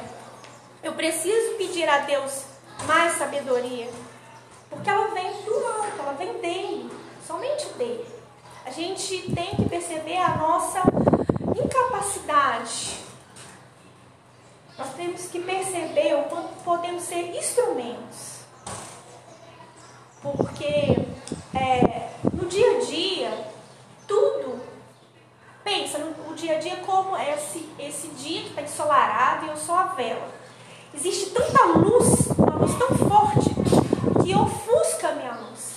eu 0.82 0.94
preciso 0.94 1.58
pedir 1.58 1.88
a 1.88 2.00
Deus 2.00 2.46
mais 2.88 3.14
sabedoria, 3.14 3.88
porque 4.72 4.90
ela 4.90 5.14
vem 5.14 5.32
do 5.44 5.54
alto, 5.54 6.00
ela 6.00 6.14
vem 6.14 6.34
dele, 6.40 6.92
somente 7.26 7.68
dele. 7.78 8.06
A 8.66 8.72
gente 8.72 9.32
tem 9.36 9.56
que 9.56 9.70
perceber 9.70 10.18
a 10.18 10.38
nossa 10.38 10.82
incapacidade. 11.56 13.04
Nós 14.78 14.94
temos 14.96 15.28
que 15.28 15.40
perceber 15.40 16.16
o 16.16 16.24
quanto 16.24 16.64
podemos 16.64 17.04
ser 17.04 17.36
instrumentos. 17.36 18.40
Porque 20.22 20.98
é, 21.54 22.10
no 22.32 22.46
dia 22.48 22.78
a 22.78 22.80
dia, 22.80 23.48
tudo. 24.08 24.62
Pensa 25.64 26.00
no 26.00 26.36
dia 26.36 26.58
a 26.58 26.60
dia 26.60 26.78
como 26.78 27.16
esse, 27.16 27.70
esse 27.78 28.08
dia 28.10 28.42
que 28.42 28.50
está 28.50 28.62
ensolarado 28.64 29.46
e 29.46 29.50
eu 29.50 29.58
sou 29.58 29.76
a 29.76 29.86
vela. 29.86 30.28
Existe 30.94 31.30
tanta 31.32 31.66
luz, 31.66 32.28
uma 32.38 32.56
luz 32.56 32.72
tão 32.78 32.90
forte, 33.08 33.50
que 34.24 34.36
ofusca 34.36 35.10
a 35.10 35.12
minha 35.14 35.34
luz. 35.34 35.74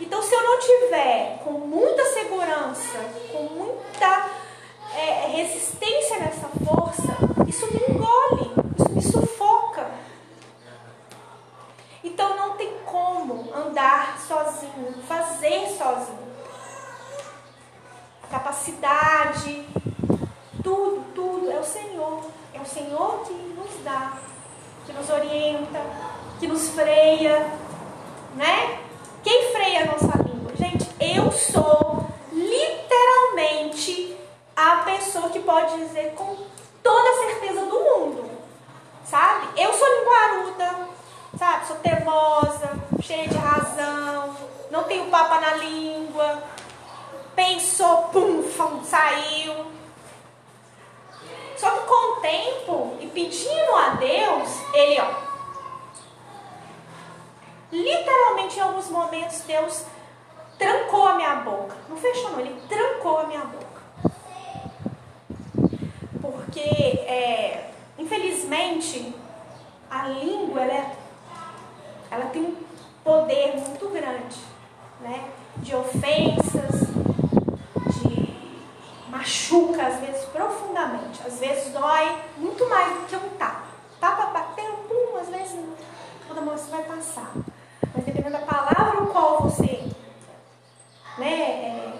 Então, 0.00 0.22
se 0.22 0.34
eu 0.34 0.42
não 0.42 0.58
tiver 0.58 1.40
com 1.44 1.52
muita 1.52 2.04
segurança, 2.06 2.98
com 3.32 3.42
muita 3.44 4.30
é, 4.94 5.26
resistência 5.28 6.18
nessa 6.18 6.45
isso 7.56 7.66
me 7.72 7.80
engole, 7.88 8.50
isso 8.78 8.88
me 8.90 9.02
sufoca. 9.02 9.90
Então, 12.04 12.36
não 12.36 12.56
tem 12.56 12.70
como 12.84 13.50
andar 13.54 14.18
sozinho, 14.20 14.94
fazer 15.08 15.66
sozinho 15.68 16.26
capacidade, 18.30 19.64
tudo, 20.62 21.04
tudo 21.14 21.50
é 21.50 21.58
o 21.58 21.64
Senhor. 21.64 22.24
É 22.52 22.60
o 22.60 22.66
Senhor 22.66 23.24
que 23.24 23.32
nos 23.32 23.82
dá, 23.84 24.18
que 24.84 24.92
nos 24.92 25.08
orienta, 25.08 25.80
que 26.38 26.46
nos 26.46 26.68
freia, 26.70 27.50
né? 28.34 28.80
Quem 29.22 29.52
freia 29.52 29.82
a 29.82 29.86
nossa 29.86 30.22
língua? 30.22 30.52
Gente, 30.56 30.86
eu 31.00 31.30
sou 31.30 32.06
literalmente 32.32 34.16
a 34.54 34.76
pessoa 34.78 35.30
que 35.30 35.40
pode 35.40 35.78
dizer 35.78 36.12
com 36.14 36.36
toda 36.86 37.10
a 37.10 37.14
certeza 37.14 37.66
do 37.66 37.80
mundo, 37.80 38.30
sabe? 39.04 39.60
Eu 39.60 39.72
sou 39.72 39.88
linguaruda, 39.88 40.88
sabe? 41.36 41.66
Sou 41.66 41.76
teimosa, 41.78 42.70
cheia 43.02 43.26
de 43.26 43.36
razão, 43.36 44.36
não 44.70 44.84
tenho 44.84 45.10
papa 45.10 45.40
na 45.40 45.54
língua, 45.54 46.44
pensou, 47.34 48.04
pum, 48.12 48.40
fum, 48.44 48.84
saiu. 48.84 49.66
Só 51.56 51.70
que 51.70 51.86
com 51.86 52.12
o 52.12 52.20
tempo 52.20 52.96
e 53.00 53.06
pedindo 53.08 53.74
a 53.74 53.88
Deus, 53.90 54.48
ele, 54.72 55.00
ó, 55.00 55.10
literalmente 57.72 58.58
em 58.58 58.62
alguns 58.62 58.88
momentos 58.88 59.40
Deus 59.40 59.84
trancou 60.56 61.08
a 61.08 61.14
minha 61.14 61.34
boca. 61.36 61.76
Não 61.88 61.96
fechou, 61.96 62.30
não, 62.30 62.38
ele 62.38 62.62
trancou 62.68 63.18
a 63.18 63.24
minha 63.24 63.40
boca. 63.40 63.75
Porque, 66.56 66.70
é, 66.70 67.68
infelizmente, 67.98 69.14
a 69.90 70.08
língua, 70.08 70.62
ela, 70.62 70.72
é, 70.72 70.96
ela 72.10 72.24
tem 72.30 72.40
um 72.40 72.56
poder 73.04 73.56
muito 73.56 73.86
grande, 73.90 74.38
né? 75.02 75.28
De 75.58 75.76
ofensas, 75.76 76.86
machuca, 79.10 79.86
às 79.86 80.00
vezes 80.00 80.24
profundamente, 80.30 81.20
às 81.26 81.38
vezes 81.38 81.74
dói 81.74 82.16
muito 82.38 82.66
mais 82.70 83.00
do 83.00 83.06
que 83.06 83.16
um 83.16 83.28
tapa. 83.36 83.66
Tapa 84.00 84.26
batendo, 84.26 84.88
pum, 84.88 85.18
às 85.18 85.28
vezes 85.28 85.60
toda 86.26 86.40
moça 86.40 86.70
vai 86.70 86.84
passar. 86.84 87.32
Mas 87.94 88.02
dependendo 88.02 88.32
da 88.32 88.46
palavra 88.46 89.02
o 89.02 89.08
qual 89.08 89.42
você 89.42 89.84
né, 91.18 91.38
é, 91.38 91.92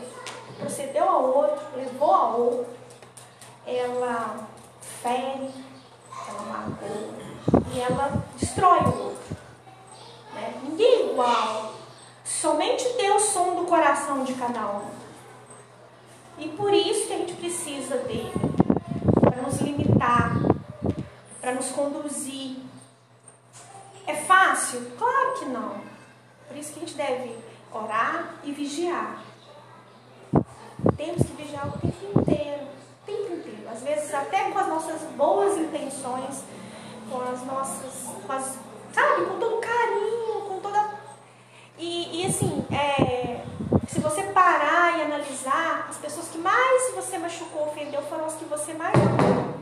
procedeu 0.58 1.06
ao 1.06 1.24
outro, 1.24 1.62
levou 1.76 2.14
ao 2.14 2.40
outro, 2.40 2.76
ela 3.66 4.48
fere, 5.02 5.50
ela 6.28 6.42
magoa 6.42 7.26
e 7.72 7.80
ela 7.80 8.24
destrói 8.38 8.80
o 8.80 9.04
outro. 9.04 9.36
Né? 10.34 10.60
Ninguém 10.62 10.86
é 10.86 11.12
igual. 11.12 11.74
Somente 12.24 12.88
Deus 12.96 13.22
som 13.24 13.56
do 13.56 13.64
coração 13.66 14.24
de 14.24 14.34
cada 14.34 14.66
um. 14.68 14.90
E 16.38 16.48
por 16.48 16.72
isso 16.72 17.06
que 17.06 17.12
a 17.14 17.18
gente 17.18 17.34
precisa 17.34 17.96
dele 17.98 18.32
para 19.20 19.42
nos 19.42 19.60
limitar, 19.60 20.36
para 21.40 21.54
nos 21.54 21.68
conduzir. 21.70 22.58
É 24.06 24.14
fácil? 24.14 24.92
Claro 24.98 25.38
que 25.38 25.46
não. 25.46 25.80
Por 26.46 26.56
isso 26.56 26.72
que 26.72 26.78
a 26.78 26.80
gente 26.80 26.94
deve 26.94 27.36
orar 27.72 28.34
e 28.44 28.52
vigiar. 28.52 29.22
Temos 30.96 31.22
que 31.22 31.42
vigiar 31.42 31.68
o 31.68 31.72
tempo 31.78 32.20
inteiro. 32.20 32.75
Às 33.70 33.82
vezes 33.82 34.12
até 34.14 34.50
com 34.50 34.58
as 34.58 34.68
nossas 34.68 35.02
boas 35.16 35.58
intenções, 35.58 36.42
com 37.10 37.20
as 37.20 37.42
nossas, 37.44 38.08
com 38.26 38.32
as, 38.32 38.58
sabe, 38.92 39.26
com 39.26 39.38
todo 39.38 39.60
carinho, 39.60 40.40
com 40.48 40.60
toda. 40.60 40.90
E, 41.78 42.22
e 42.22 42.26
assim, 42.26 42.64
é, 42.72 43.44
se 43.88 44.00
você 44.00 44.22
parar 44.24 44.98
e 44.98 45.02
analisar, 45.02 45.86
as 45.88 45.96
pessoas 45.96 46.28
que 46.28 46.38
mais 46.38 46.94
você 46.94 47.18
machucou, 47.18 47.68
ofendeu, 47.68 48.02
foram 48.02 48.26
as 48.26 48.34
que 48.34 48.44
você 48.44 48.72
mais 48.72 48.94
amou. 48.94 49.54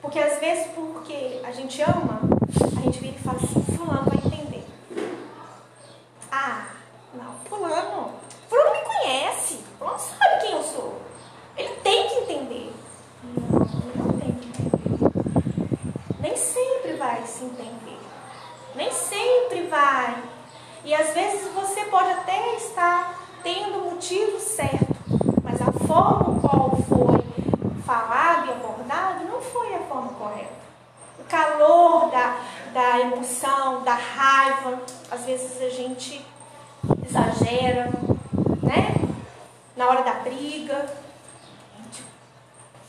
Porque 0.00 0.18
às 0.18 0.38
vezes, 0.38 0.68
porque 0.74 1.40
a 1.44 1.50
gente 1.52 1.82
ama, 1.82 2.37
vai. 19.78 20.16
E 20.84 20.94
às 20.94 21.14
vezes 21.14 21.48
você 21.52 21.84
pode 21.84 22.10
até 22.10 22.56
estar 22.56 23.14
tendo 23.42 23.78
o 23.78 23.90
motivo 23.92 24.40
certo, 24.40 24.96
mas 25.42 25.60
a 25.62 25.72
forma 25.86 26.40
qual 26.40 26.76
foi 26.88 27.22
falado 27.84 28.48
e 28.48 28.50
abordado 28.50 29.24
não 29.24 29.40
foi 29.40 29.74
a 29.74 29.80
forma 29.80 30.12
correta. 30.14 30.58
O 31.20 31.24
calor 31.24 32.10
da, 32.10 32.40
da 32.72 33.00
emoção, 33.00 33.82
da 33.82 33.94
raiva, 33.94 34.80
às 35.10 35.24
vezes 35.24 35.62
a 35.62 35.68
gente 35.68 36.24
exagera, 37.06 37.90
né? 38.62 38.94
Na 39.76 39.88
hora 39.88 40.02
da 40.02 40.14
briga, 40.14 40.74
a 40.74 41.82
gente 41.82 42.02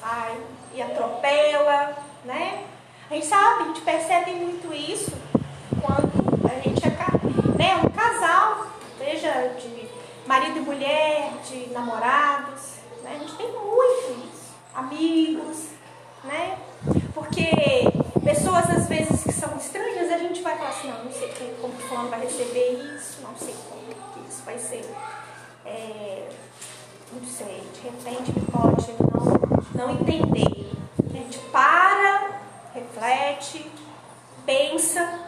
vai 0.01 0.37
e 0.73 0.81
atropela, 0.81 1.97
né? 2.25 2.65
A 3.09 3.13
gente 3.13 3.25
sabe, 3.25 3.63
a 3.63 3.65
gente 3.67 3.81
percebe 3.81 4.31
muito 4.31 4.73
isso 4.73 5.11
casal, 8.09 8.67
seja 8.97 9.53
de 9.59 9.87
marido 10.25 10.57
e 10.57 10.61
mulher, 10.61 11.31
de 11.47 11.69
namorados, 11.69 12.77
né? 13.03 13.15
A 13.15 13.19
gente 13.19 13.35
tem 13.35 13.51
muito 13.51 14.27
isso. 14.27 14.49
Amigos, 14.73 15.67
né? 16.23 16.57
Porque 17.13 17.49
pessoas 18.23 18.69
às 18.69 18.87
vezes 18.87 19.23
que 19.23 19.31
são 19.31 19.55
estranhas, 19.57 20.11
a 20.11 20.17
gente 20.17 20.41
vai 20.41 20.57
falar 20.57 20.69
assim, 20.69 20.89
não, 20.89 21.05
não 21.05 21.11
sei 21.11 21.55
como 21.61 21.73
o 21.73 21.77
fulano 21.77 22.09
vai 22.09 22.21
receber 22.21 22.73
isso, 22.95 23.21
não 23.21 23.35
sei 23.37 23.55
como 23.69 24.27
isso 24.27 24.41
vai 24.43 24.57
ser. 24.57 24.85
É, 25.65 26.29
não 27.11 27.25
sei, 27.25 27.63
de 27.73 27.81
repente 27.81 28.33
pode 28.51 28.93
não, 29.75 29.85
não 29.87 29.93
entender. 29.93 30.71
A 31.09 31.17
gente 31.17 31.39
para, 31.51 32.41
reflete, 32.73 33.69
pensa. 34.45 35.19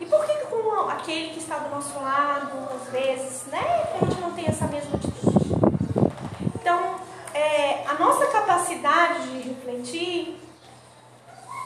E 0.00 0.06
por 0.06 0.24
que 0.26 0.34
com 0.46 0.64
aquele 1.04 1.34
que 1.34 1.38
está 1.38 1.58
do 1.58 1.68
nosso 1.68 1.98
lado, 2.00 2.50
às 2.74 2.90
vezes, 2.90 3.44
né, 3.48 3.60
a 4.00 4.06
gente 4.06 4.20
não 4.22 4.32
tem 4.32 4.46
essa 4.46 4.66
mesma 4.66 4.96
atitude? 4.96 5.52
Então, 6.54 6.94
é, 7.34 7.84
a 7.86 7.94
nossa 7.98 8.26
capacidade 8.28 9.28
de 9.28 9.48
refletir 9.48 10.40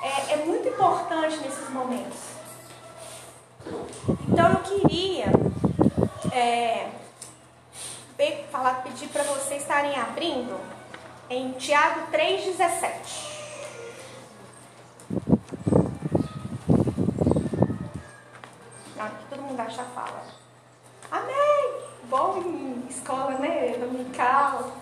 é, 0.03 0.33
é 0.33 0.37
muito 0.45 0.67
importante 0.67 1.37
nesses 1.37 1.71
momentos. 1.71 2.19
Então, 4.29 4.51
eu 4.51 4.59
queria 4.59 5.27
é, 6.33 6.89
falar, 8.51 8.83
pedir 8.83 9.07
para 9.09 9.23
vocês 9.23 9.63
estarem 9.63 9.95
abrindo 9.95 10.59
em 11.31 11.53
Tiago 11.53 12.11
3,17. 12.11 13.38
Mundo 19.59 19.61
acha 19.61 19.83
fala. 19.85 20.23
Amém! 21.11 21.83
Bom 22.05 22.39
em 22.39 22.87
escola, 22.89 23.33
né? 23.39 23.77
Dominical. 23.79 24.73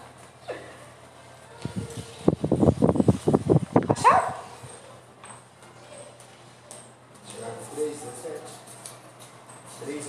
Achou? 3.88 4.34
Tiago 7.26 7.56
3,17. 7.74 8.40
3,17? 9.86 10.02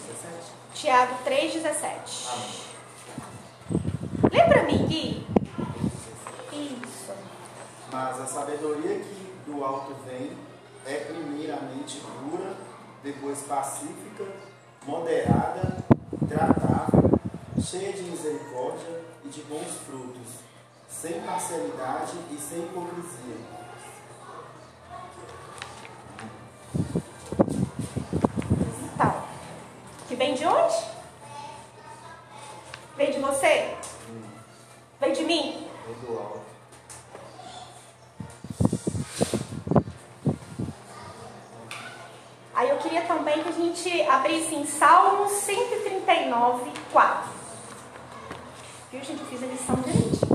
Tiago 0.73 1.15
3,17. 1.25 2.27
Amém. 2.33 2.67
Lê 4.31 4.43
pra 4.43 4.63
mim, 4.63 4.85
Gui. 4.87 5.27
Isso. 6.51 7.13
Mas 7.91 8.19
a 8.19 8.27
sabedoria 8.27 8.99
que 8.99 9.33
do 9.45 9.63
alto 9.63 9.95
vem 10.05 10.35
é 10.85 11.05
primeiramente 11.05 12.01
pura, 12.01 12.55
depois 13.03 13.41
pacífica, 13.43 14.25
moderada, 14.87 15.83
tratável, 16.29 17.19
cheia 17.61 17.91
de 17.91 18.03
misericórdia 18.03 19.01
e 19.25 19.27
de 19.27 19.41
bons 19.41 19.67
frutos, 19.85 20.39
sem 20.87 21.19
parcialidade 21.21 22.13
e 22.31 22.37
sem 22.37 22.59
hipocrisia. 22.59 23.35
Então, 28.93 29.23
que 30.07 30.15
vem 30.15 30.33
de 30.33 30.45
onde? 30.45 30.75
Vem 32.95 33.11
de 33.11 33.19
você? 33.19 33.75
Vem 35.01 35.11
de 35.11 35.23
mim? 35.25 35.67
Vem 35.85 35.95
do 35.95 36.17
alto. 36.17 36.47
Aí 42.55 42.71
também 43.37 43.43
que 43.43 43.49
a 43.49 43.51
gente 43.51 44.01
abrisse 44.09 44.55
em 44.55 44.65
Salmos 44.65 45.31
139, 45.31 46.71
4. 46.91 47.29
Viu, 48.91 49.03
gente? 49.03 49.19
Eu 49.19 49.25
fiz 49.27 49.43
a 49.43 49.45
lição 49.45 49.75
direitinho. 49.75 50.26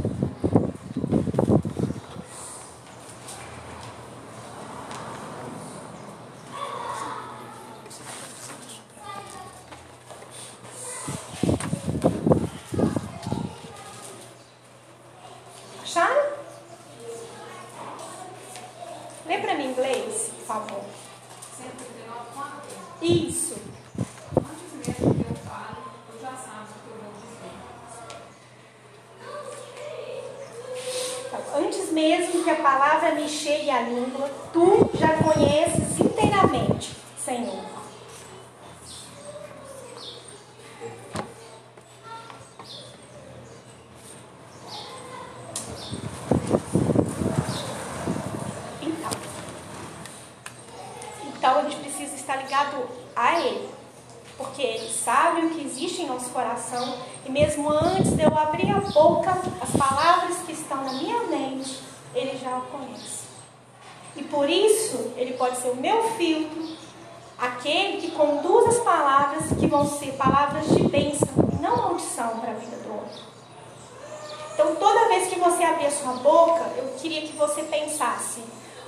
ela 62.52 62.62
conhece. 62.70 63.22
E 64.14 64.22
por 64.24 64.48
isso, 64.48 65.12
ele 65.16 65.34
pode 65.34 65.56
ser 65.56 65.70
o 65.70 65.76
meu 65.76 66.10
filtro, 66.10 66.76
aquele 67.38 68.00
que 68.00 68.10
conduz 68.10 68.76
as 68.76 68.84
palavras 68.84 69.44
que 69.58 69.66
vão 69.66 69.86
ser 69.86 70.12
palavras 70.12 70.68
de 70.68 70.82
bênção 70.82 71.28
e 71.52 71.62
não 71.62 71.76
maldição 71.76 72.38
para 72.40 72.50
a 72.50 72.54
vida 72.54 72.76
do 72.76 72.92
outro. 72.92 73.22
Então, 74.54 74.76
toda 74.76 75.08
vez 75.08 75.28
que 75.28 75.40
você 75.40 75.64
abrir 75.64 75.86
a 75.86 75.90
sua 75.90 76.12
boca, 76.14 76.70
eu 76.76 76.92
queria 76.98 77.22
que 77.22 77.32
você 77.32 77.62
pensasse: 77.62 78.40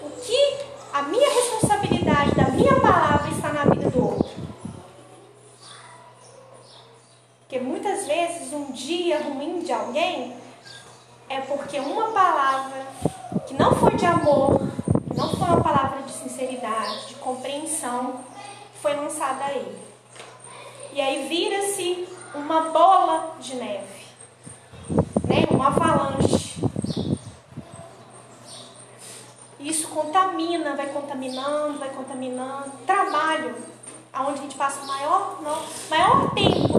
o 0.03 0.11
que 0.11 0.59
a 0.93 1.03
minha 1.03 1.29
responsabilidade 1.29 2.35
da 2.35 2.49
minha 2.51 2.79
palavra 2.81 3.31
está 3.31 3.51
na 3.51 3.65
vida 3.65 3.89
do 3.89 4.05
outro? 4.05 4.35
Porque 7.41 7.59
muitas 7.59 8.07
vezes 8.07 8.53
um 8.53 8.73
dia 8.73 9.23
ruim 9.23 9.61
de 9.61 9.73
alguém 9.73 10.37
é 11.35 11.41
porque 11.41 11.81
uma 11.81 12.13
palavra 12.13 12.87
que 13.47 13.55
não 13.55 13.75
foi 13.75 13.97
de 13.97 14.07
amor, 14.07 14.61
não 15.17 15.31
foi 15.31 15.49
uma 15.49 15.61
palavra 15.61 16.03
de 16.03 16.13
sinceridade, 16.13 17.09
de 17.09 17.15
compreensão, 17.17 18.21
foi 18.81 18.95
lançada 18.95 19.45
a 19.45 19.53
ele. 19.53 19.79
E 20.93 21.01
aí 21.01 21.27
vira-se 21.27 22.09
uma 22.35 22.71
bola 22.71 23.35
de 23.41 23.57
neve, 23.57 24.07
né? 25.27 25.45
uma 25.51 25.67
avalanche. 25.67 26.63
Isso 29.59 29.89
contamina, 29.89 30.77
vai 30.77 30.87
contaminando, 30.87 31.79
vai 31.81 31.89
contaminando. 31.89 32.71
Trabalho, 32.87 33.57
aonde 34.13 34.39
a 34.39 34.43
gente 34.43 34.57
passa 34.57 34.83
o 34.83 34.87
maior, 34.87 35.43
não, 35.43 35.63
maior 35.91 36.31
tempo 36.33 36.74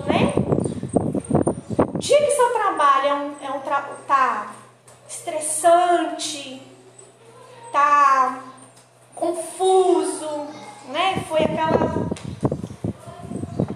trabalho 3.05 3.07
é 3.07 3.13
um, 3.13 3.35
é 3.45 3.51
um 3.51 3.59
tra 3.61 3.81
tá 4.07 4.55
estressante, 5.07 6.61
tá 7.71 8.43
confuso, 9.13 10.47
né? 10.87 11.23
Foi 11.27 11.41
aquela 11.41 12.05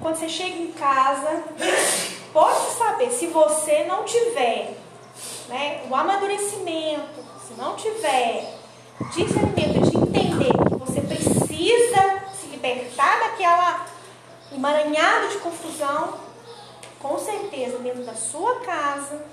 quando 0.02 0.16
você 0.16 0.30
chega 0.30 0.58
em 0.58 0.72
casa, 0.72 1.44
pode 2.34 2.72
saber 2.72 3.12
se 3.12 3.28
você 3.28 3.84
não 3.84 4.04
tiver, 4.06 4.78
né, 5.50 5.84
o 5.90 5.96
amadurecimento, 5.96 7.24
se 7.46 7.54
não 7.56 7.76
tiver 7.76 8.56
discernimento 9.14 9.92
de 9.92 9.98
entender 9.98 10.52
que 10.52 10.76
você 10.76 11.02
precisa 11.02 12.24
se 12.34 12.48
libertar 12.48 13.20
daquela 13.20 13.86
emaranhado 14.52 15.28
de 15.28 15.38
confusão, 15.40 16.18
com 17.00 17.18
certeza, 17.18 17.80
dentro 17.80 18.04
da 18.04 18.14
sua 18.14 18.60
casa, 18.62 19.24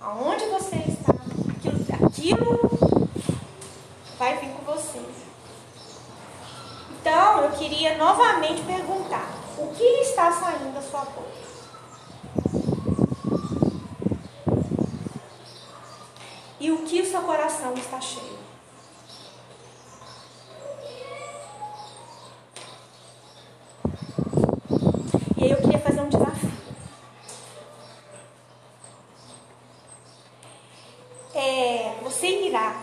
aonde 0.00 0.44
você 0.46 0.76
está, 0.76 1.12
aquilo, 1.56 2.06
aquilo 2.06 3.08
vai 4.18 4.38
vir 4.38 4.50
com 4.50 4.64
você. 4.72 5.00
Então, 7.00 7.42
eu 7.42 7.50
queria 7.52 7.96
novamente 7.98 8.62
perguntar: 8.62 9.28
o 9.58 9.68
que 9.74 9.84
está 10.02 10.30
saindo 10.32 10.74
da 10.74 10.82
sua 10.82 11.00
boca? 11.00 11.32
E 16.60 16.70
o 16.70 16.84
que 16.84 17.00
o 17.00 17.10
seu 17.10 17.20
coração 17.22 17.74
está 17.74 18.00
cheio? 18.00 18.38
E 25.36 25.42
aí 25.42 25.50
eu 25.50 25.56
queria 25.56 25.80
fazer 25.80 26.00
um 26.00 26.08
desafio. 26.08 26.52
É, 31.34 31.96
você 32.04 32.46
irá 32.46 32.76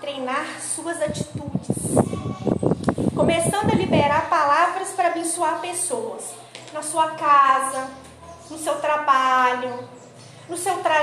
treinar 0.00 0.60
suas 0.60 1.00
atitudes, 1.00 1.68
começando 3.14 3.70
a 3.70 3.76
liberar 3.76 4.28
palavras 4.28 4.88
para 4.88 5.10
abençoar 5.10 5.60
pessoas 5.60 6.24
na 6.72 6.82
sua 6.82 7.12
casa, 7.12 7.88
no 8.50 8.58
seu 8.58 8.80
trabalho, 8.80 9.88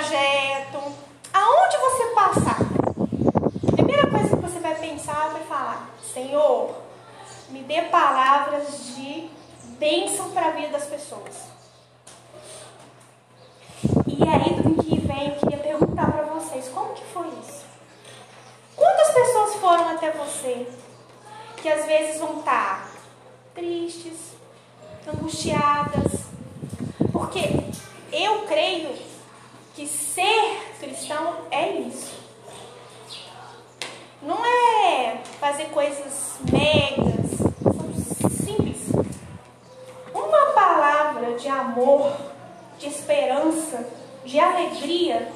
no 0.02 0.08
seu 0.08 0.18
trajeto, 0.18 0.80
aonde 1.32 1.78
você 1.78 2.06
passar. 2.08 2.58
A 3.68 3.76
primeira 3.76 4.10
coisa 4.10 4.36
que 4.36 4.42
você 4.42 4.60
vai 4.60 4.76
pensar 4.76 5.30
vai 5.30 5.44
falar: 5.44 5.90
Senhor, 6.14 6.76
me 7.50 7.62
dê 7.64 7.84
palavras 7.84 8.96
de 8.96 9.30
bênção 9.78 10.32
para 10.32 10.48
a 10.48 10.52
vida 10.52 10.70
das 10.70 10.86
pessoas. 10.86 11.52
E 14.08 14.28
aí, 14.28 14.62
do 14.62 14.84
que 14.84 15.00
vem, 15.00 15.30
eu 15.30 15.36
queria 15.36 15.58
perguntar 15.58 16.12
para 16.12 16.24
vocês: 16.24 16.68
como 16.70 16.94
que 16.94 17.04
foi 17.06 17.28
isso? 17.28 17.66
Quantas 18.76 19.12
pessoas 19.12 19.56
foram 19.56 19.90
até 19.90 20.12
você 20.12 20.68
que 21.58 21.70
às 21.70 21.86
vezes 21.86 22.20
vão 22.20 22.40
estar 22.40 22.90
tristes, 23.54 24.34
angustiadas? 25.08 26.22
Porque 27.12 27.72
eu 28.12 28.46
creio 28.48 29.12
que 29.76 29.88
ser 29.88 30.76
é 31.50 31.70
isso. 31.72 32.20
Não 34.22 34.38
é 34.46 35.18
fazer 35.40 35.66
coisas 35.66 36.36
megas, 36.52 37.38
são 38.20 38.30
simples. 38.30 38.90
Uma 40.14 40.46
palavra 40.54 41.34
de 41.34 41.48
amor, 41.48 42.14
de 42.78 42.88
esperança, 42.88 43.88
de 44.24 44.40
alegria 44.40 45.32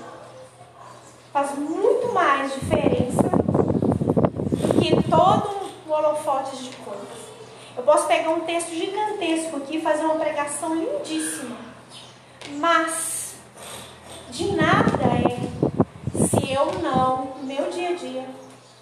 faz 1.34 1.58
muito 1.58 2.13
mais 2.13 2.53
diferença 2.53 3.23
do 3.23 4.79
que 4.79 5.10
todo 5.10 5.71
um 5.86 5.91
holofote 5.91 6.55
de 6.58 6.75
coisas. 6.77 7.25
Eu 7.75 7.84
posso 7.84 8.08
pegar 8.08 8.29
um 8.29 8.41
texto 8.41 8.69
gigantesco 8.69 9.58
aqui 9.58 9.77
e 9.77 9.81
fazer 9.81 10.05
uma 10.05 10.15
pregação 10.15 10.73
lindíssima, 10.73 11.58
mas 12.51 13.36
de 14.29 14.55
nada 14.55 14.94
eu 16.55 16.71
não, 16.81 17.25
no 17.37 17.43
meu 17.43 17.69
dia 17.69 17.89
a 17.89 17.93
dia, 17.95 18.25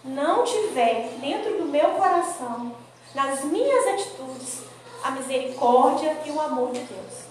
não 0.04 0.44
tiver 0.44 1.10
dentro 1.20 1.58
do 1.58 1.66
meu 1.66 1.90
coração, 1.92 2.72
nas 3.16 3.44
minhas 3.46 3.88
atitudes, 3.88 4.62
a 5.04 5.10
misericórdia 5.10 6.16
e 6.24 6.30
o 6.30 6.40
amor 6.40 6.72
de 6.72 6.82
Deus. 6.82 7.24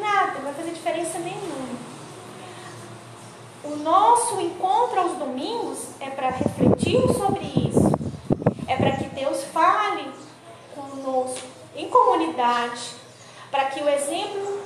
Nada, 0.00 0.40
vai 0.40 0.54
fazer 0.54 0.70
diferença 0.70 1.18
nenhuma. 1.18 1.78
O 3.64 3.76
nosso 3.76 4.40
encontro 4.40 4.98
aos 4.98 5.18
domingos 5.18 5.88
é 6.00 6.08
para 6.08 6.30
refletirmos 6.30 7.18
sobre 7.18 7.44
isso. 7.44 7.92
É 8.66 8.76
para 8.76 8.96
que 8.96 9.04
Deus 9.10 9.44
fale 9.44 10.10
conosco 10.74 11.46
em 11.76 11.88
comunidade, 11.90 12.94
para 13.50 13.66
que 13.66 13.82
o 13.82 13.88
exemplo, 13.88 14.63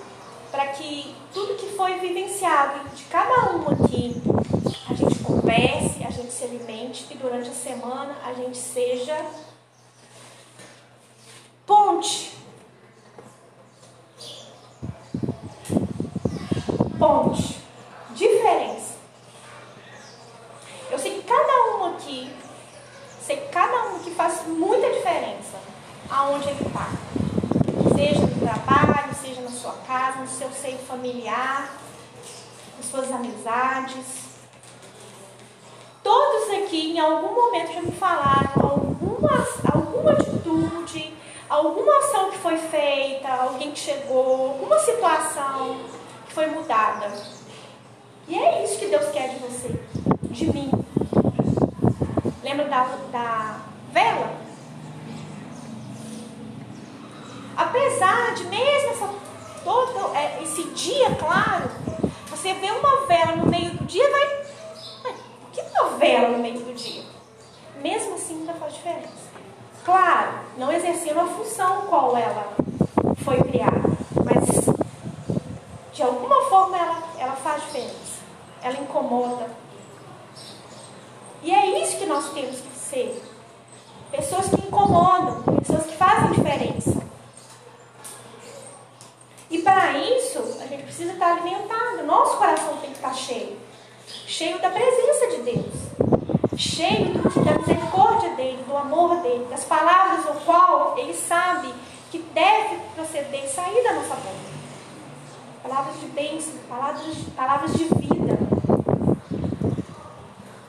para 0.50 0.68
que 0.68 1.14
tudo 1.32 1.56
que 1.56 1.66
foi 1.76 1.98
vivenciado 1.98 2.88
de 2.90 3.04
cada 3.04 3.52
um 3.52 3.68
aqui, 3.68 4.20
a 4.88 4.94
gente 4.94 5.18
converse, 5.20 6.04
a 6.04 6.10
gente 6.10 6.32
se 6.32 6.44
alimente 6.44 7.06
e 7.10 7.14
durante 7.14 7.50
a 7.50 7.54
semana 7.54 8.16
a 8.24 8.32
gente 8.32 8.56
seja 8.56 9.24
ponte. 11.66 12.36
Ponte. 16.98 17.58
Diferença. 18.14 18.94
Eu 20.90 20.98
sei 20.98 21.20
que 21.20 21.22
cada 21.22 21.76
um 21.76 21.94
aqui, 21.94 22.32
sei 23.20 23.36
que 23.36 23.48
cada 23.48 23.90
um 23.90 23.98
que 24.00 24.10
faz 24.10 24.46
muita 24.46 24.90
diferença 24.90 25.58
aonde 26.10 26.48
ele 26.48 26.66
está 26.66 26.88
seja 27.98 28.20
no 28.20 28.40
trabalho, 28.40 29.14
seja 29.14 29.40
na 29.40 29.50
sua 29.50 29.72
casa, 29.86 30.20
no 30.20 30.28
seu 30.28 30.50
seio 30.52 30.78
familiar, 31.08 31.72
nas 32.76 32.86
suas 32.86 33.10
amizades. 33.10 34.28
Todos 36.02 36.50
aqui 36.50 36.92
em 36.92 37.00
algum 37.00 37.34
momento 37.34 37.72
já 37.72 37.80
me 37.80 37.92
falaram 37.92 38.52
alguma, 38.56 39.46
alguma 39.72 40.12
atitude, 40.12 41.14
alguma 41.48 41.98
ação 41.98 42.30
que 42.30 42.38
foi 42.38 42.58
feita, 42.58 43.28
alguém 43.28 43.72
que 43.72 43.78
chegou, 43.78 44.50
alguma 44.50 44.78
situação 44.78 45.80
que 46.26 46.34
foi 46.34 46.46
mudada. 46.46 47.10
E 48.26 48.38
é 48.38 48.64
isso 48.64 48.78
que 48.78 48.86
Deus 48.86 49.10
quer 49.10 49.30
de 49.30 49.38
você, 49.38 49.80
de 50.22 50.52
mim. 50.52 50.70
Lembra 52.42 52.66
da, 52.66 52.84
da 53.10 53.60
vela? 53.92 54.36
Apesar 57.56 58.34
de 58.34 58.44
mesmo 58.44 58.90
essa, 58.90 59.27
todo 59.64 60.14
é, 60.14 60.42
esse 60.42 60.62
dia 60.70 61.14
claro, 61.14 61.70
você 62.30 62.52
vê 62.54 62.70
uma 62.70 63.06
vela 63.06 63.36
no 63.36 63.46
meio 63.46 63.70
do 63.72 63.84
dia, 63.84 64.08
vai. 64.10 64.26
Por 65.40 65.50
que 65.52 65.60
uma 65.60 65.90
vela 65.98 66.28
no 66.28 66.38
meio 66.38 66.60
do 66.60 66.74
dia? 66.74 67.02
Mesmo 67.82 68.14
assim 68.14 68.40
ainda 68.40 68.54
faz 68.54 68.74
diferença. 68.74 69.28
Claro, 69.84 70.40
não 70.56 70.70
exercendo 70.70 71.20
a 71.20 71.26
função 71.26 71.82
qual 71.88 72.16
ela 72.16 72.52
foi 73.24 73.42
criada, 73.42 73.82
mas 74.24 74.66
de 75.92 76.02
alguma 76.02 76.44
forma 76.44 76.76
ela, 76.76 77.02
ela 77.18 77.36
faz 77.36 77.62
diferença. 77.64 78.18
Ela 78.62 78.78
incomoda. 78.78 79.46
E 81.42 81.52
é 81.52 81.82
isso 81.82 81.98
que 81.98 82.06
nós 82.06 82.30
temos 82.32 82.60
que 82.60 82.76
ser. 82.76 83.22
Pessoas 84.10 84.48
que 84.48 84.56
incomodam, 84.56 85.42
pessoas 85.56 85.86
que 85.86 85.96
fazem 85.96 86.32
diferença. 86.32 87.07
E 89.50 89.58
para 89.58 89.98
isso, 89.98 90.38
a 90.60 90.66
gente 90.66 90.82
precisa 90.82 91.12
estar 91.12 91.32
alimentado. 91.32 92.04
Nosso 92.04 92.36
coração 92.36 92.76
tem 92.78 92.90
que 92.90 92.96
estar 92.96 93.14
cheio. 93.14 93.56
Cheio 94.06 94.58
da 94.60 94.70
presença 94.70 95.26
de 95.28 95.42
Deus. 95.42 95.74
Cheio 96.56 97.14
da 97.44 97.58
misericórdia 97.58 98.30
dele, 98.34 98.62
do 98.66 98.76
amor 98.76 99.22
dele, 99.22 99.46
das 99.48 99.64
palavras 99.64 100.26
o 100.26 100.40
qual 100.44 100.98
ele 100.98 101.14
sabe 101.14 101.72
que 102.10 102.18
deve 102.18 102.76
proceder 102.94 103.44
e 103.44 103.48
sair 103.48 103.82
da 103.82 103.94
nossa 103.94 104.14
boca. 104.16 104.48
Palavras 105.62 106.00
de 106.00 106.06
bênção, 106.06 106.54
palavras, 106.68 107.16
palavras 107.36 107.72
de 107.72 107.84
vida. 107.84 108.38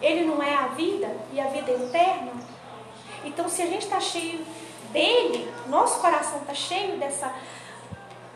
Ele 0.02 0.26
não 0.26 0.42
é 0.42 0.56
a 0.56 0.68
vida 0.68 1.16
e 1.34 1.40
a 1.40 1.48
vida 1.48 1.72
é 1.72 1.76
eterna. 1.76 2.32
Então, 3.26 3.50
se 3.50 3.62
a 3.62 3.66
gente 3.66 3.84
está 3.84 4.00
cheio 4.00 4.46
dele, 4.92 5.52
nosso 5.68 6.00
coração 6.00 6.40
está 6.40 6.54
cheio 6.54 6.98
dessa 6.98 7.34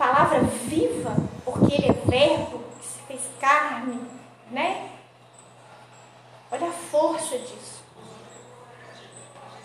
palavra 0.03 0.41
viva, 0.41 1.15
porque 1.45 1.75
ele 1.75 1.87
é 1.87 1.93
verbo 1.93 2.59
que 2.77 2.85
se 2.85 2.99
fez 3.07 3.21
carne, 3.39 4.01
né? 4.51 4.89
Olha 6.51 6.67
a 6.67 6.71
força 6.71 7.37
disso. 7.37 7.81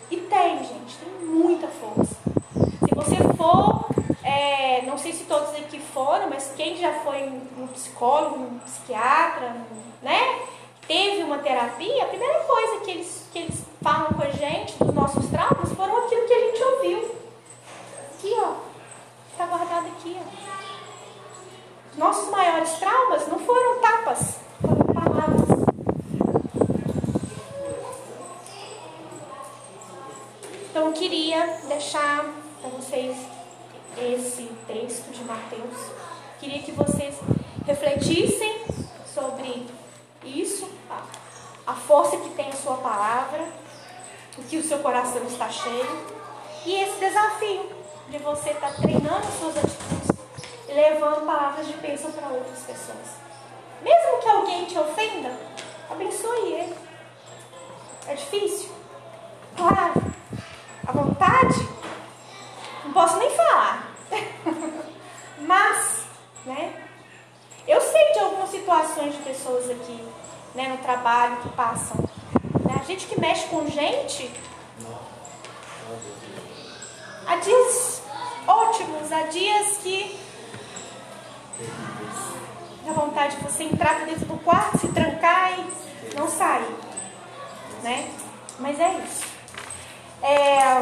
E 0.09 0.17
tem, 0.17 0.59
gente, 0.59 0.97
tem 0.97 1.27
muita 1.27 1.67
força. 1.67 2.17
Se 2.55 2.95
você 2.95 3.17
for, 3.37 3.87
é, 4.23 4.83
não 4.83 4.97
sei 4.97 5.13
se 5.13 5.25
todos 5.25 5.51
aqui 5.57 5.81
foram, 5.81 6.31
mas 6.31 6.53
quem 6.57 6.77
já 6.77 7.01
foi 7.01 7.25
um 7.59 7.67
psicólogo, 7.67 8.37
um 8.37 8.61
psiquiatra, 8.61 9.57
né? 10.01 10.43
Teve 10.87 11.25
uma 11.25 11.39
terapia, 11.39 12.05
a 12.05 12.09
primeira 12.09 12.45
coisa 12.45 12.85
que 12.85 12.91
eles, 12.93 13.29
que 13.33 13.41
eles 13.41 13.65
falam 13.83 14.13
com 14.13 14.23
a 14.23 14.31
gente 14.31 14.79
dos 14.79 14.95
nossos 14.95 15.27
traumas 15.27 15.73
foram 15.73 16.07
aquilo 16.07 16.27
que 16.29 16.33
a 16.33 16.41
gente 16.47 16.63
ouviu. 16.63 17.19
Aqui, 18.15 18.35
ó 18.39 18.68
Está 19.39 19.47
guardado 19.57 19.87
aqui. 19.87 20.17
Ó. 20.19 21.97
Nossos 21.97 22.29
maiores 22.29 22.73
traumas 22.73 23.29
não 23.29 23.39
foram 23.39 23.81
tapas, 23.81 24.35
foram 24.61 24.85
palavras. 24.87 25.49
Então 30.69 30.87
eu 30.89 30.93
queria 30.93 31.61
deixar 31.69 32.25
esse 33.97 34.51
texto 34.67 35.09
de 35.13 35.23
Mateus. 35.23 35.87
Queria 36.41 36.61
que 36.61 36.73
vocês 36.73 37.21
refletissem 37.65 38.65
sobre 39.07 39.69
isso, 40.25 40.69
a 41.65 41.75
força 41.75 42.17
que 42.17 42.31
tem 42.31 42.49
a 42.49 42.57
sua 42.57 42.79
palavra, 42.79 43.47
o 44.37 44.43
que 44.43 44.57
o 44.57 44.65
seu 44.65 44.81
coração 44.81 45.23
está 45.29 45.49
cheio, 45.49 46.07
e 46.67 46.75
esse 46.75 46.99
desafio 46.99 47.78
de 48.11 48.19
você 48.19 48.51
estar 48.51 48.75
treinando 48.75 49.27
suas 49.39 49.57
atitudes 49.59 50.09
e 50.69 50.73
levando 50.73 51.27
palavras 51.27 51.67
de 51.67 51.75
bênção 51.75 52.11
para 52.13 52.29
outras 52.29 52.61
pessoas. 52.61 53.17
Mesmo 53.83 54.19
que 54.21 54.29
alguém 54.29 54.65
te 54.65 54.79
ofenda, 54.79 55.33
abençoe 55.91 56.53
ele. 56.53 56.77
É 58.07 58.15
difícil? 58.15 58.71
Claro. 59.57 60.03
A 60.87 60.93
vontade? 60.93 61.69
Não 62.85 62.93
posso 62.93 63.19
nem 63.19 63.31
falar. 63.31 63.89
Mas, 65.41 66.05
né? 66.47 66.85
Eu 67.67 67.81
sei 67.83 68.13
de 68.13 68.19
algumas 68.21 68.49
situações 68.49 69.15
de 69.15 69.23
pessoas 69.23 69.69
aqui, 69.69 70.03
né, 70.55 70.69
no 70.69 70.79
trabalho 70.79 71.37
que 71.43 71.51
passam. 71.51 71.99
Né? 72.65 72.75
A 72.81 72.85
gente 72.85 73.07
que 73.07 73.21
mexe 73.21 73.47
com 73.49 73.67
gente. 73.67 74.31
Há 77.29 77.37
dias 77.37 78.01
ótimos, 78.47 79.13
há 79.13 79.25
dias 79.25 79.77
que 79.83 80.19
dá 82.87 82.93
vontade 82.95 83.37
de 83.37 83.43
você 83.43 83.65
entrar 83.65 84.07
dentro 84.07 84.25
do 84.25 84.43
quarto, 84.43 84.79
se 84.79 84.89
trancar 84.89 85.53
e 85.59 86.15
não 86.17 86.27
sair. 86.27 86.75
Né? 87.83 88.11
Mas 88.59 88.81
é 88.81 88.95
isso. 89.05 89.25
É, 90.23 90.81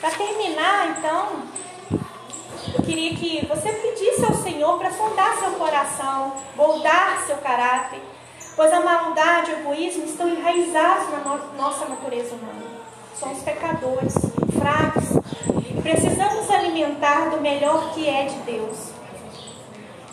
Para 0.00 0.10
terminar, 0.12 0.96
então, 0.96 1.42
eu 2.74 2.82
queria 2.82 3.14
que 3.14 3.44
você 3.44 3.70
pedisse 3.70 4.24
ao 4.24 4.34
Senhor 4.36 4.78
para 4.78 4.90
sondar 4.90 5.36
seu 5.36 5.50
coração, 5.50 6.32
moldar 6.56 7.26
seu 7.26 7.36
caráter, 7.36 8.00
pois 8.56 8.72
a 8.72 8.80
maldade 8.80 9.50
e 9.50 9.54
o 9.54 9.58
egoísmo 9.60 10.04
estão 10.06 10.30
enraizados 10.30 11.10
na 11.10 11.18
no 11.18 11.52
nossa 11.58 11.84
natureza 11.84 12.34
humana. 12.34 12.78
Somos 13.18 13.42
pecadores, 13.42 14.14
fracos, 14.68 15.04
precisamos 15.82 16.50
alimentar 16.50 17.30
do 17.30 17.40
melhor 17.40 17.94
que 17.94 18.06
é 18.06 18.24
de 18.24 18.36
Deus. 18.40 18.90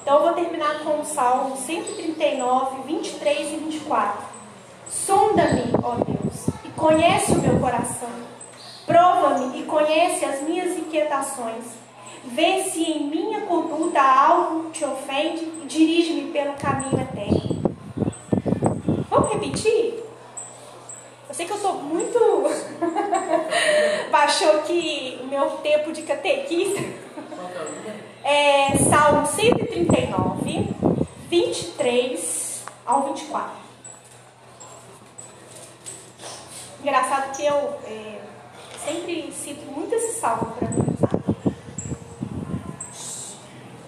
Então 0.02 0.18
eu 0.18 0.24
vou 0.24 0.34
terminar 0.34 0.80
com 0.80 1.02
o 1.02 1.06
Salmo 1.06 1.58
139, 1.58 2.84
23 2.86 3.54
e 3.54 3.58
24. 3.58 4.24
Sonda-me, 4.88 5.74
ó 5.84 5.96
Deus, 5.96 6.48
e 6.64 6.70
conhece 6.70 7.34
o 7.34 7.42
meu 7.42 7.60
coração. 7.60 8.10
Prova-me 8.86 9.60
e 9.60 9.64
conhece 9.64 10.24
as 10.24 10.42
minhas 10.42 10.78
inquietações 10.78 11.86
Vê 12.28 12.64
se 12.64 12.82
em 12.82 13.08
minha 13.08 13.42
conduta 13.42 14.02
algo 14.02 14.72
te 14.72 14.84
ofende 14.84 15.44
e 15.44 15.66
dirige-me 15.68 16.32
pelo 16.32 16.54
caminho 16.54 17.00
eterno. 17.00 17.76
Vamos 19.10 19.32
repetir? 19.32 20.04
Eu 21.30 21.36
sei 21.36 21.46
que 21.46 21.52
eu 21.52 21.58
sou 21.58 21.74
muito. 21.76 22.18
Baixou 24.26 24.56
aqui 24.56 25.20
o 25.22 25.28
meu 25.28 25.52
tempo 25.62 25.92
de 25.92 26.02
catequista. 26.02 26.82
É 28.28 28.76
Salmo 28.90 29.28
139, 29.28 30.68
23 31.30 32.64
ao 32.84 33.04
24. 33.04 33.52
Engraçado 36.82 37.38
que 37.38 37.46
eu 37.46 37.78
é, 37.86 38.20
sempre 38.84 39.32
cito 39.32 39.72
muito 39.72 39.94
esse 39.94 40.20
salmo 40.20 40.54
para 40.58 40.70
mim. 40.70 40.86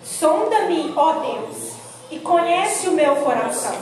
Sonda-me, 0.04 0.94
ó 0.96 1.14
Deus, 1.14 1.74
e 2.12 2.20
conhece 2.20 2.90
o 2.90 2.92
meu 2.92 3.16
coração. 3.16 3.76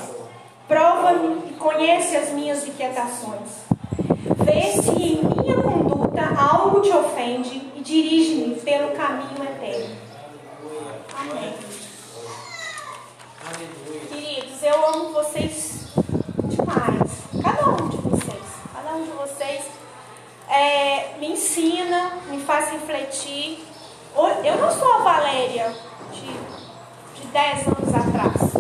Prova-me 0.70 1.50
e 1.50 1.54
conhece 1.56 2.16
as 2.16 2.30
minhas 2.30 2.66
inquietações. 2.66 3.66
Vê 4.46 4.72
se 4.82 5.02
em 5.02 5.18
conduta 5.18 5.35
algo 6.66 6.82
te 6.82 6.92
ofende 6.92 7.62
e 7.76 7.82
dirige-me 7.82 8.56
pelo 8.56 8.92
caminho 8.96 9.44
eterno. 9.44 9.96
Amém. 11.16 11.54
Queridos, 14.10 14.64
eu 14.64 14.88
amo 14.88 15.14
vocês 15.14 15.90
demais. 16.46 17.12
Cada 17.44 17.70
um 17.70 17.88
de 17.88 17.98
vocês. 17.98 18.44
Cada 18.74 18.96
um 18.96 19.04
de 19.04 19.12
vocês 19.12 19.66
é, 20.50 21.16
me 21.20 21.34
ensina, 21.34 22.18
me 22.30 22.40
faz 22.40 22.72
refletir. 22.72 23.64
Eu 24.44 24.58
não 24.58 24.72
sou 24.72 24.92
a 24.94 24.98
Valéria 25.00 25.72
de, 26.12 27.22
de 27.22 27.28
10 27.28 27.68
anos 27.68 27.94
atrás. 27.94 28.54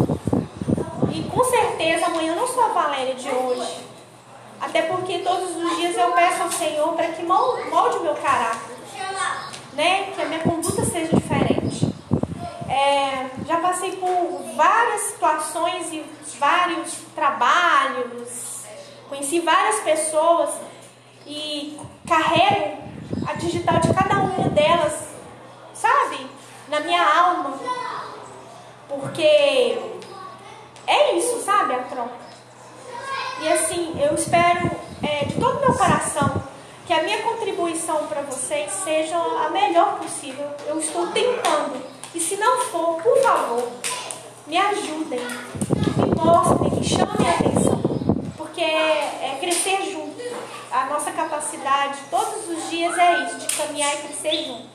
E 1.12 1.24
com 1.24 1.44
certeza 1.44 2.06
amanhã 2.06 2.34
eu 2.34 2.36
não 2.36 2.48
sou 2.48 2.66
a 2.66 2.68
Valéria 2.68 3.16
de 3.16 3.30
hoje. 3.30 3.95
Até 4.60 4.84
porque 4.84 5.20
todos 5.20 5.56
os 5.56 5.76
dias 5.78 5.96
eu 5.96 6.12
peço 6.12 6.44
ao 6.44 6.52
Senhor 6.52 6.94
para 6.94 7.10
que 7.10 7.24
molde 7.24 7.98
o 7.98 8.04
meu 8.04 8.16
caráter. 8.16 8.76
Né? 9.74 10.12
Que 10.12 10.22
a 10.22 10.26
minha 10.26 10.40
conduta 10.40 10.84
seja 10.86 11.16
diferente. 11.16 11.94
É, 12.70 13.30
já 13.46 13.58
passei 13.58 13.98
por 13.98 14.44
várias 14.56 15.02
situações 15.02 15.92
e 15.92 16.06
vários 16.40 16.94
trabalhos. 17.14 18.64
Conheci 19.10 19.40
várias 19.40 19.82
pessoas 19.82 20.50
e 21.28 21.80
carrego 22.08 22.84
a 23.28 23.34
digital 23.34 23.80
de 23.80 23.94
cada 23.94 24.16
uma 24.18 24.50
delas, 24.50 25.10
sabe? 25.74 26.30
na 26.68 26.80
minha 26.80 27.04
alma. 27.04 27.58
Porque 28.88 29.80
é 30.88 31.18
isso, 31.18 31.42
sabe? 31.44 31.74
A 31.74 31.84
troca. 31.84 32.25
E 33.42 33.48
assim, 33.48 34.00
eu 34.02 34.16
espero 34.16 34.72
é, 35.04 35.26
de 35.26 35.36
todo 35.36 35.60
meu 35.60 35.74
coração 35.74 36.44
que 36.86 36.94
a 36.94 37.04
minha 37.04 37.22
contribuição 37.24 38.08
para 38.08 38.22
vocês 38.22 38.72
seja 38.72 39.18
a 39.18 39.50
melhor 39.50 39.98
possível. 39.98 40.48
Eu 40.68 40.80
estou 40.80 41.08
tentando. 41.08 41.82
E 42.14 42.20
se 42.20 42.38
não 42.38 42.62
for, 42.66 43.02
por 43.02 43.18
favor, 43.22 43.72
me 44.48 44.58
ajudem, 44.58 45.20
me 45.20 46.16
mostrem, 46.16 46.72
me 46.72 46.84
chamem 46.84 47.28
a 47.28 47.34
atenção. 47.34 47.82
Porque 48.38 48.62
é, 48.62 49.34
é 49.34 49.38
crescer 49.40 49.92
junto. 49.92 50.16
A 50.72 50.86
nossa 50.86 51.12
capacidade 51.12 52.00
todos 52.10 52.48
os 52.50 52.70
dias 52.70 52.98
é 52.98 53.24
isso, 53.24 53.38
de 53.38 53.56
caminhar 53.56 53.94
e 53.96 53.98
crescer 53.98 54.46
junto. 54.46 54.75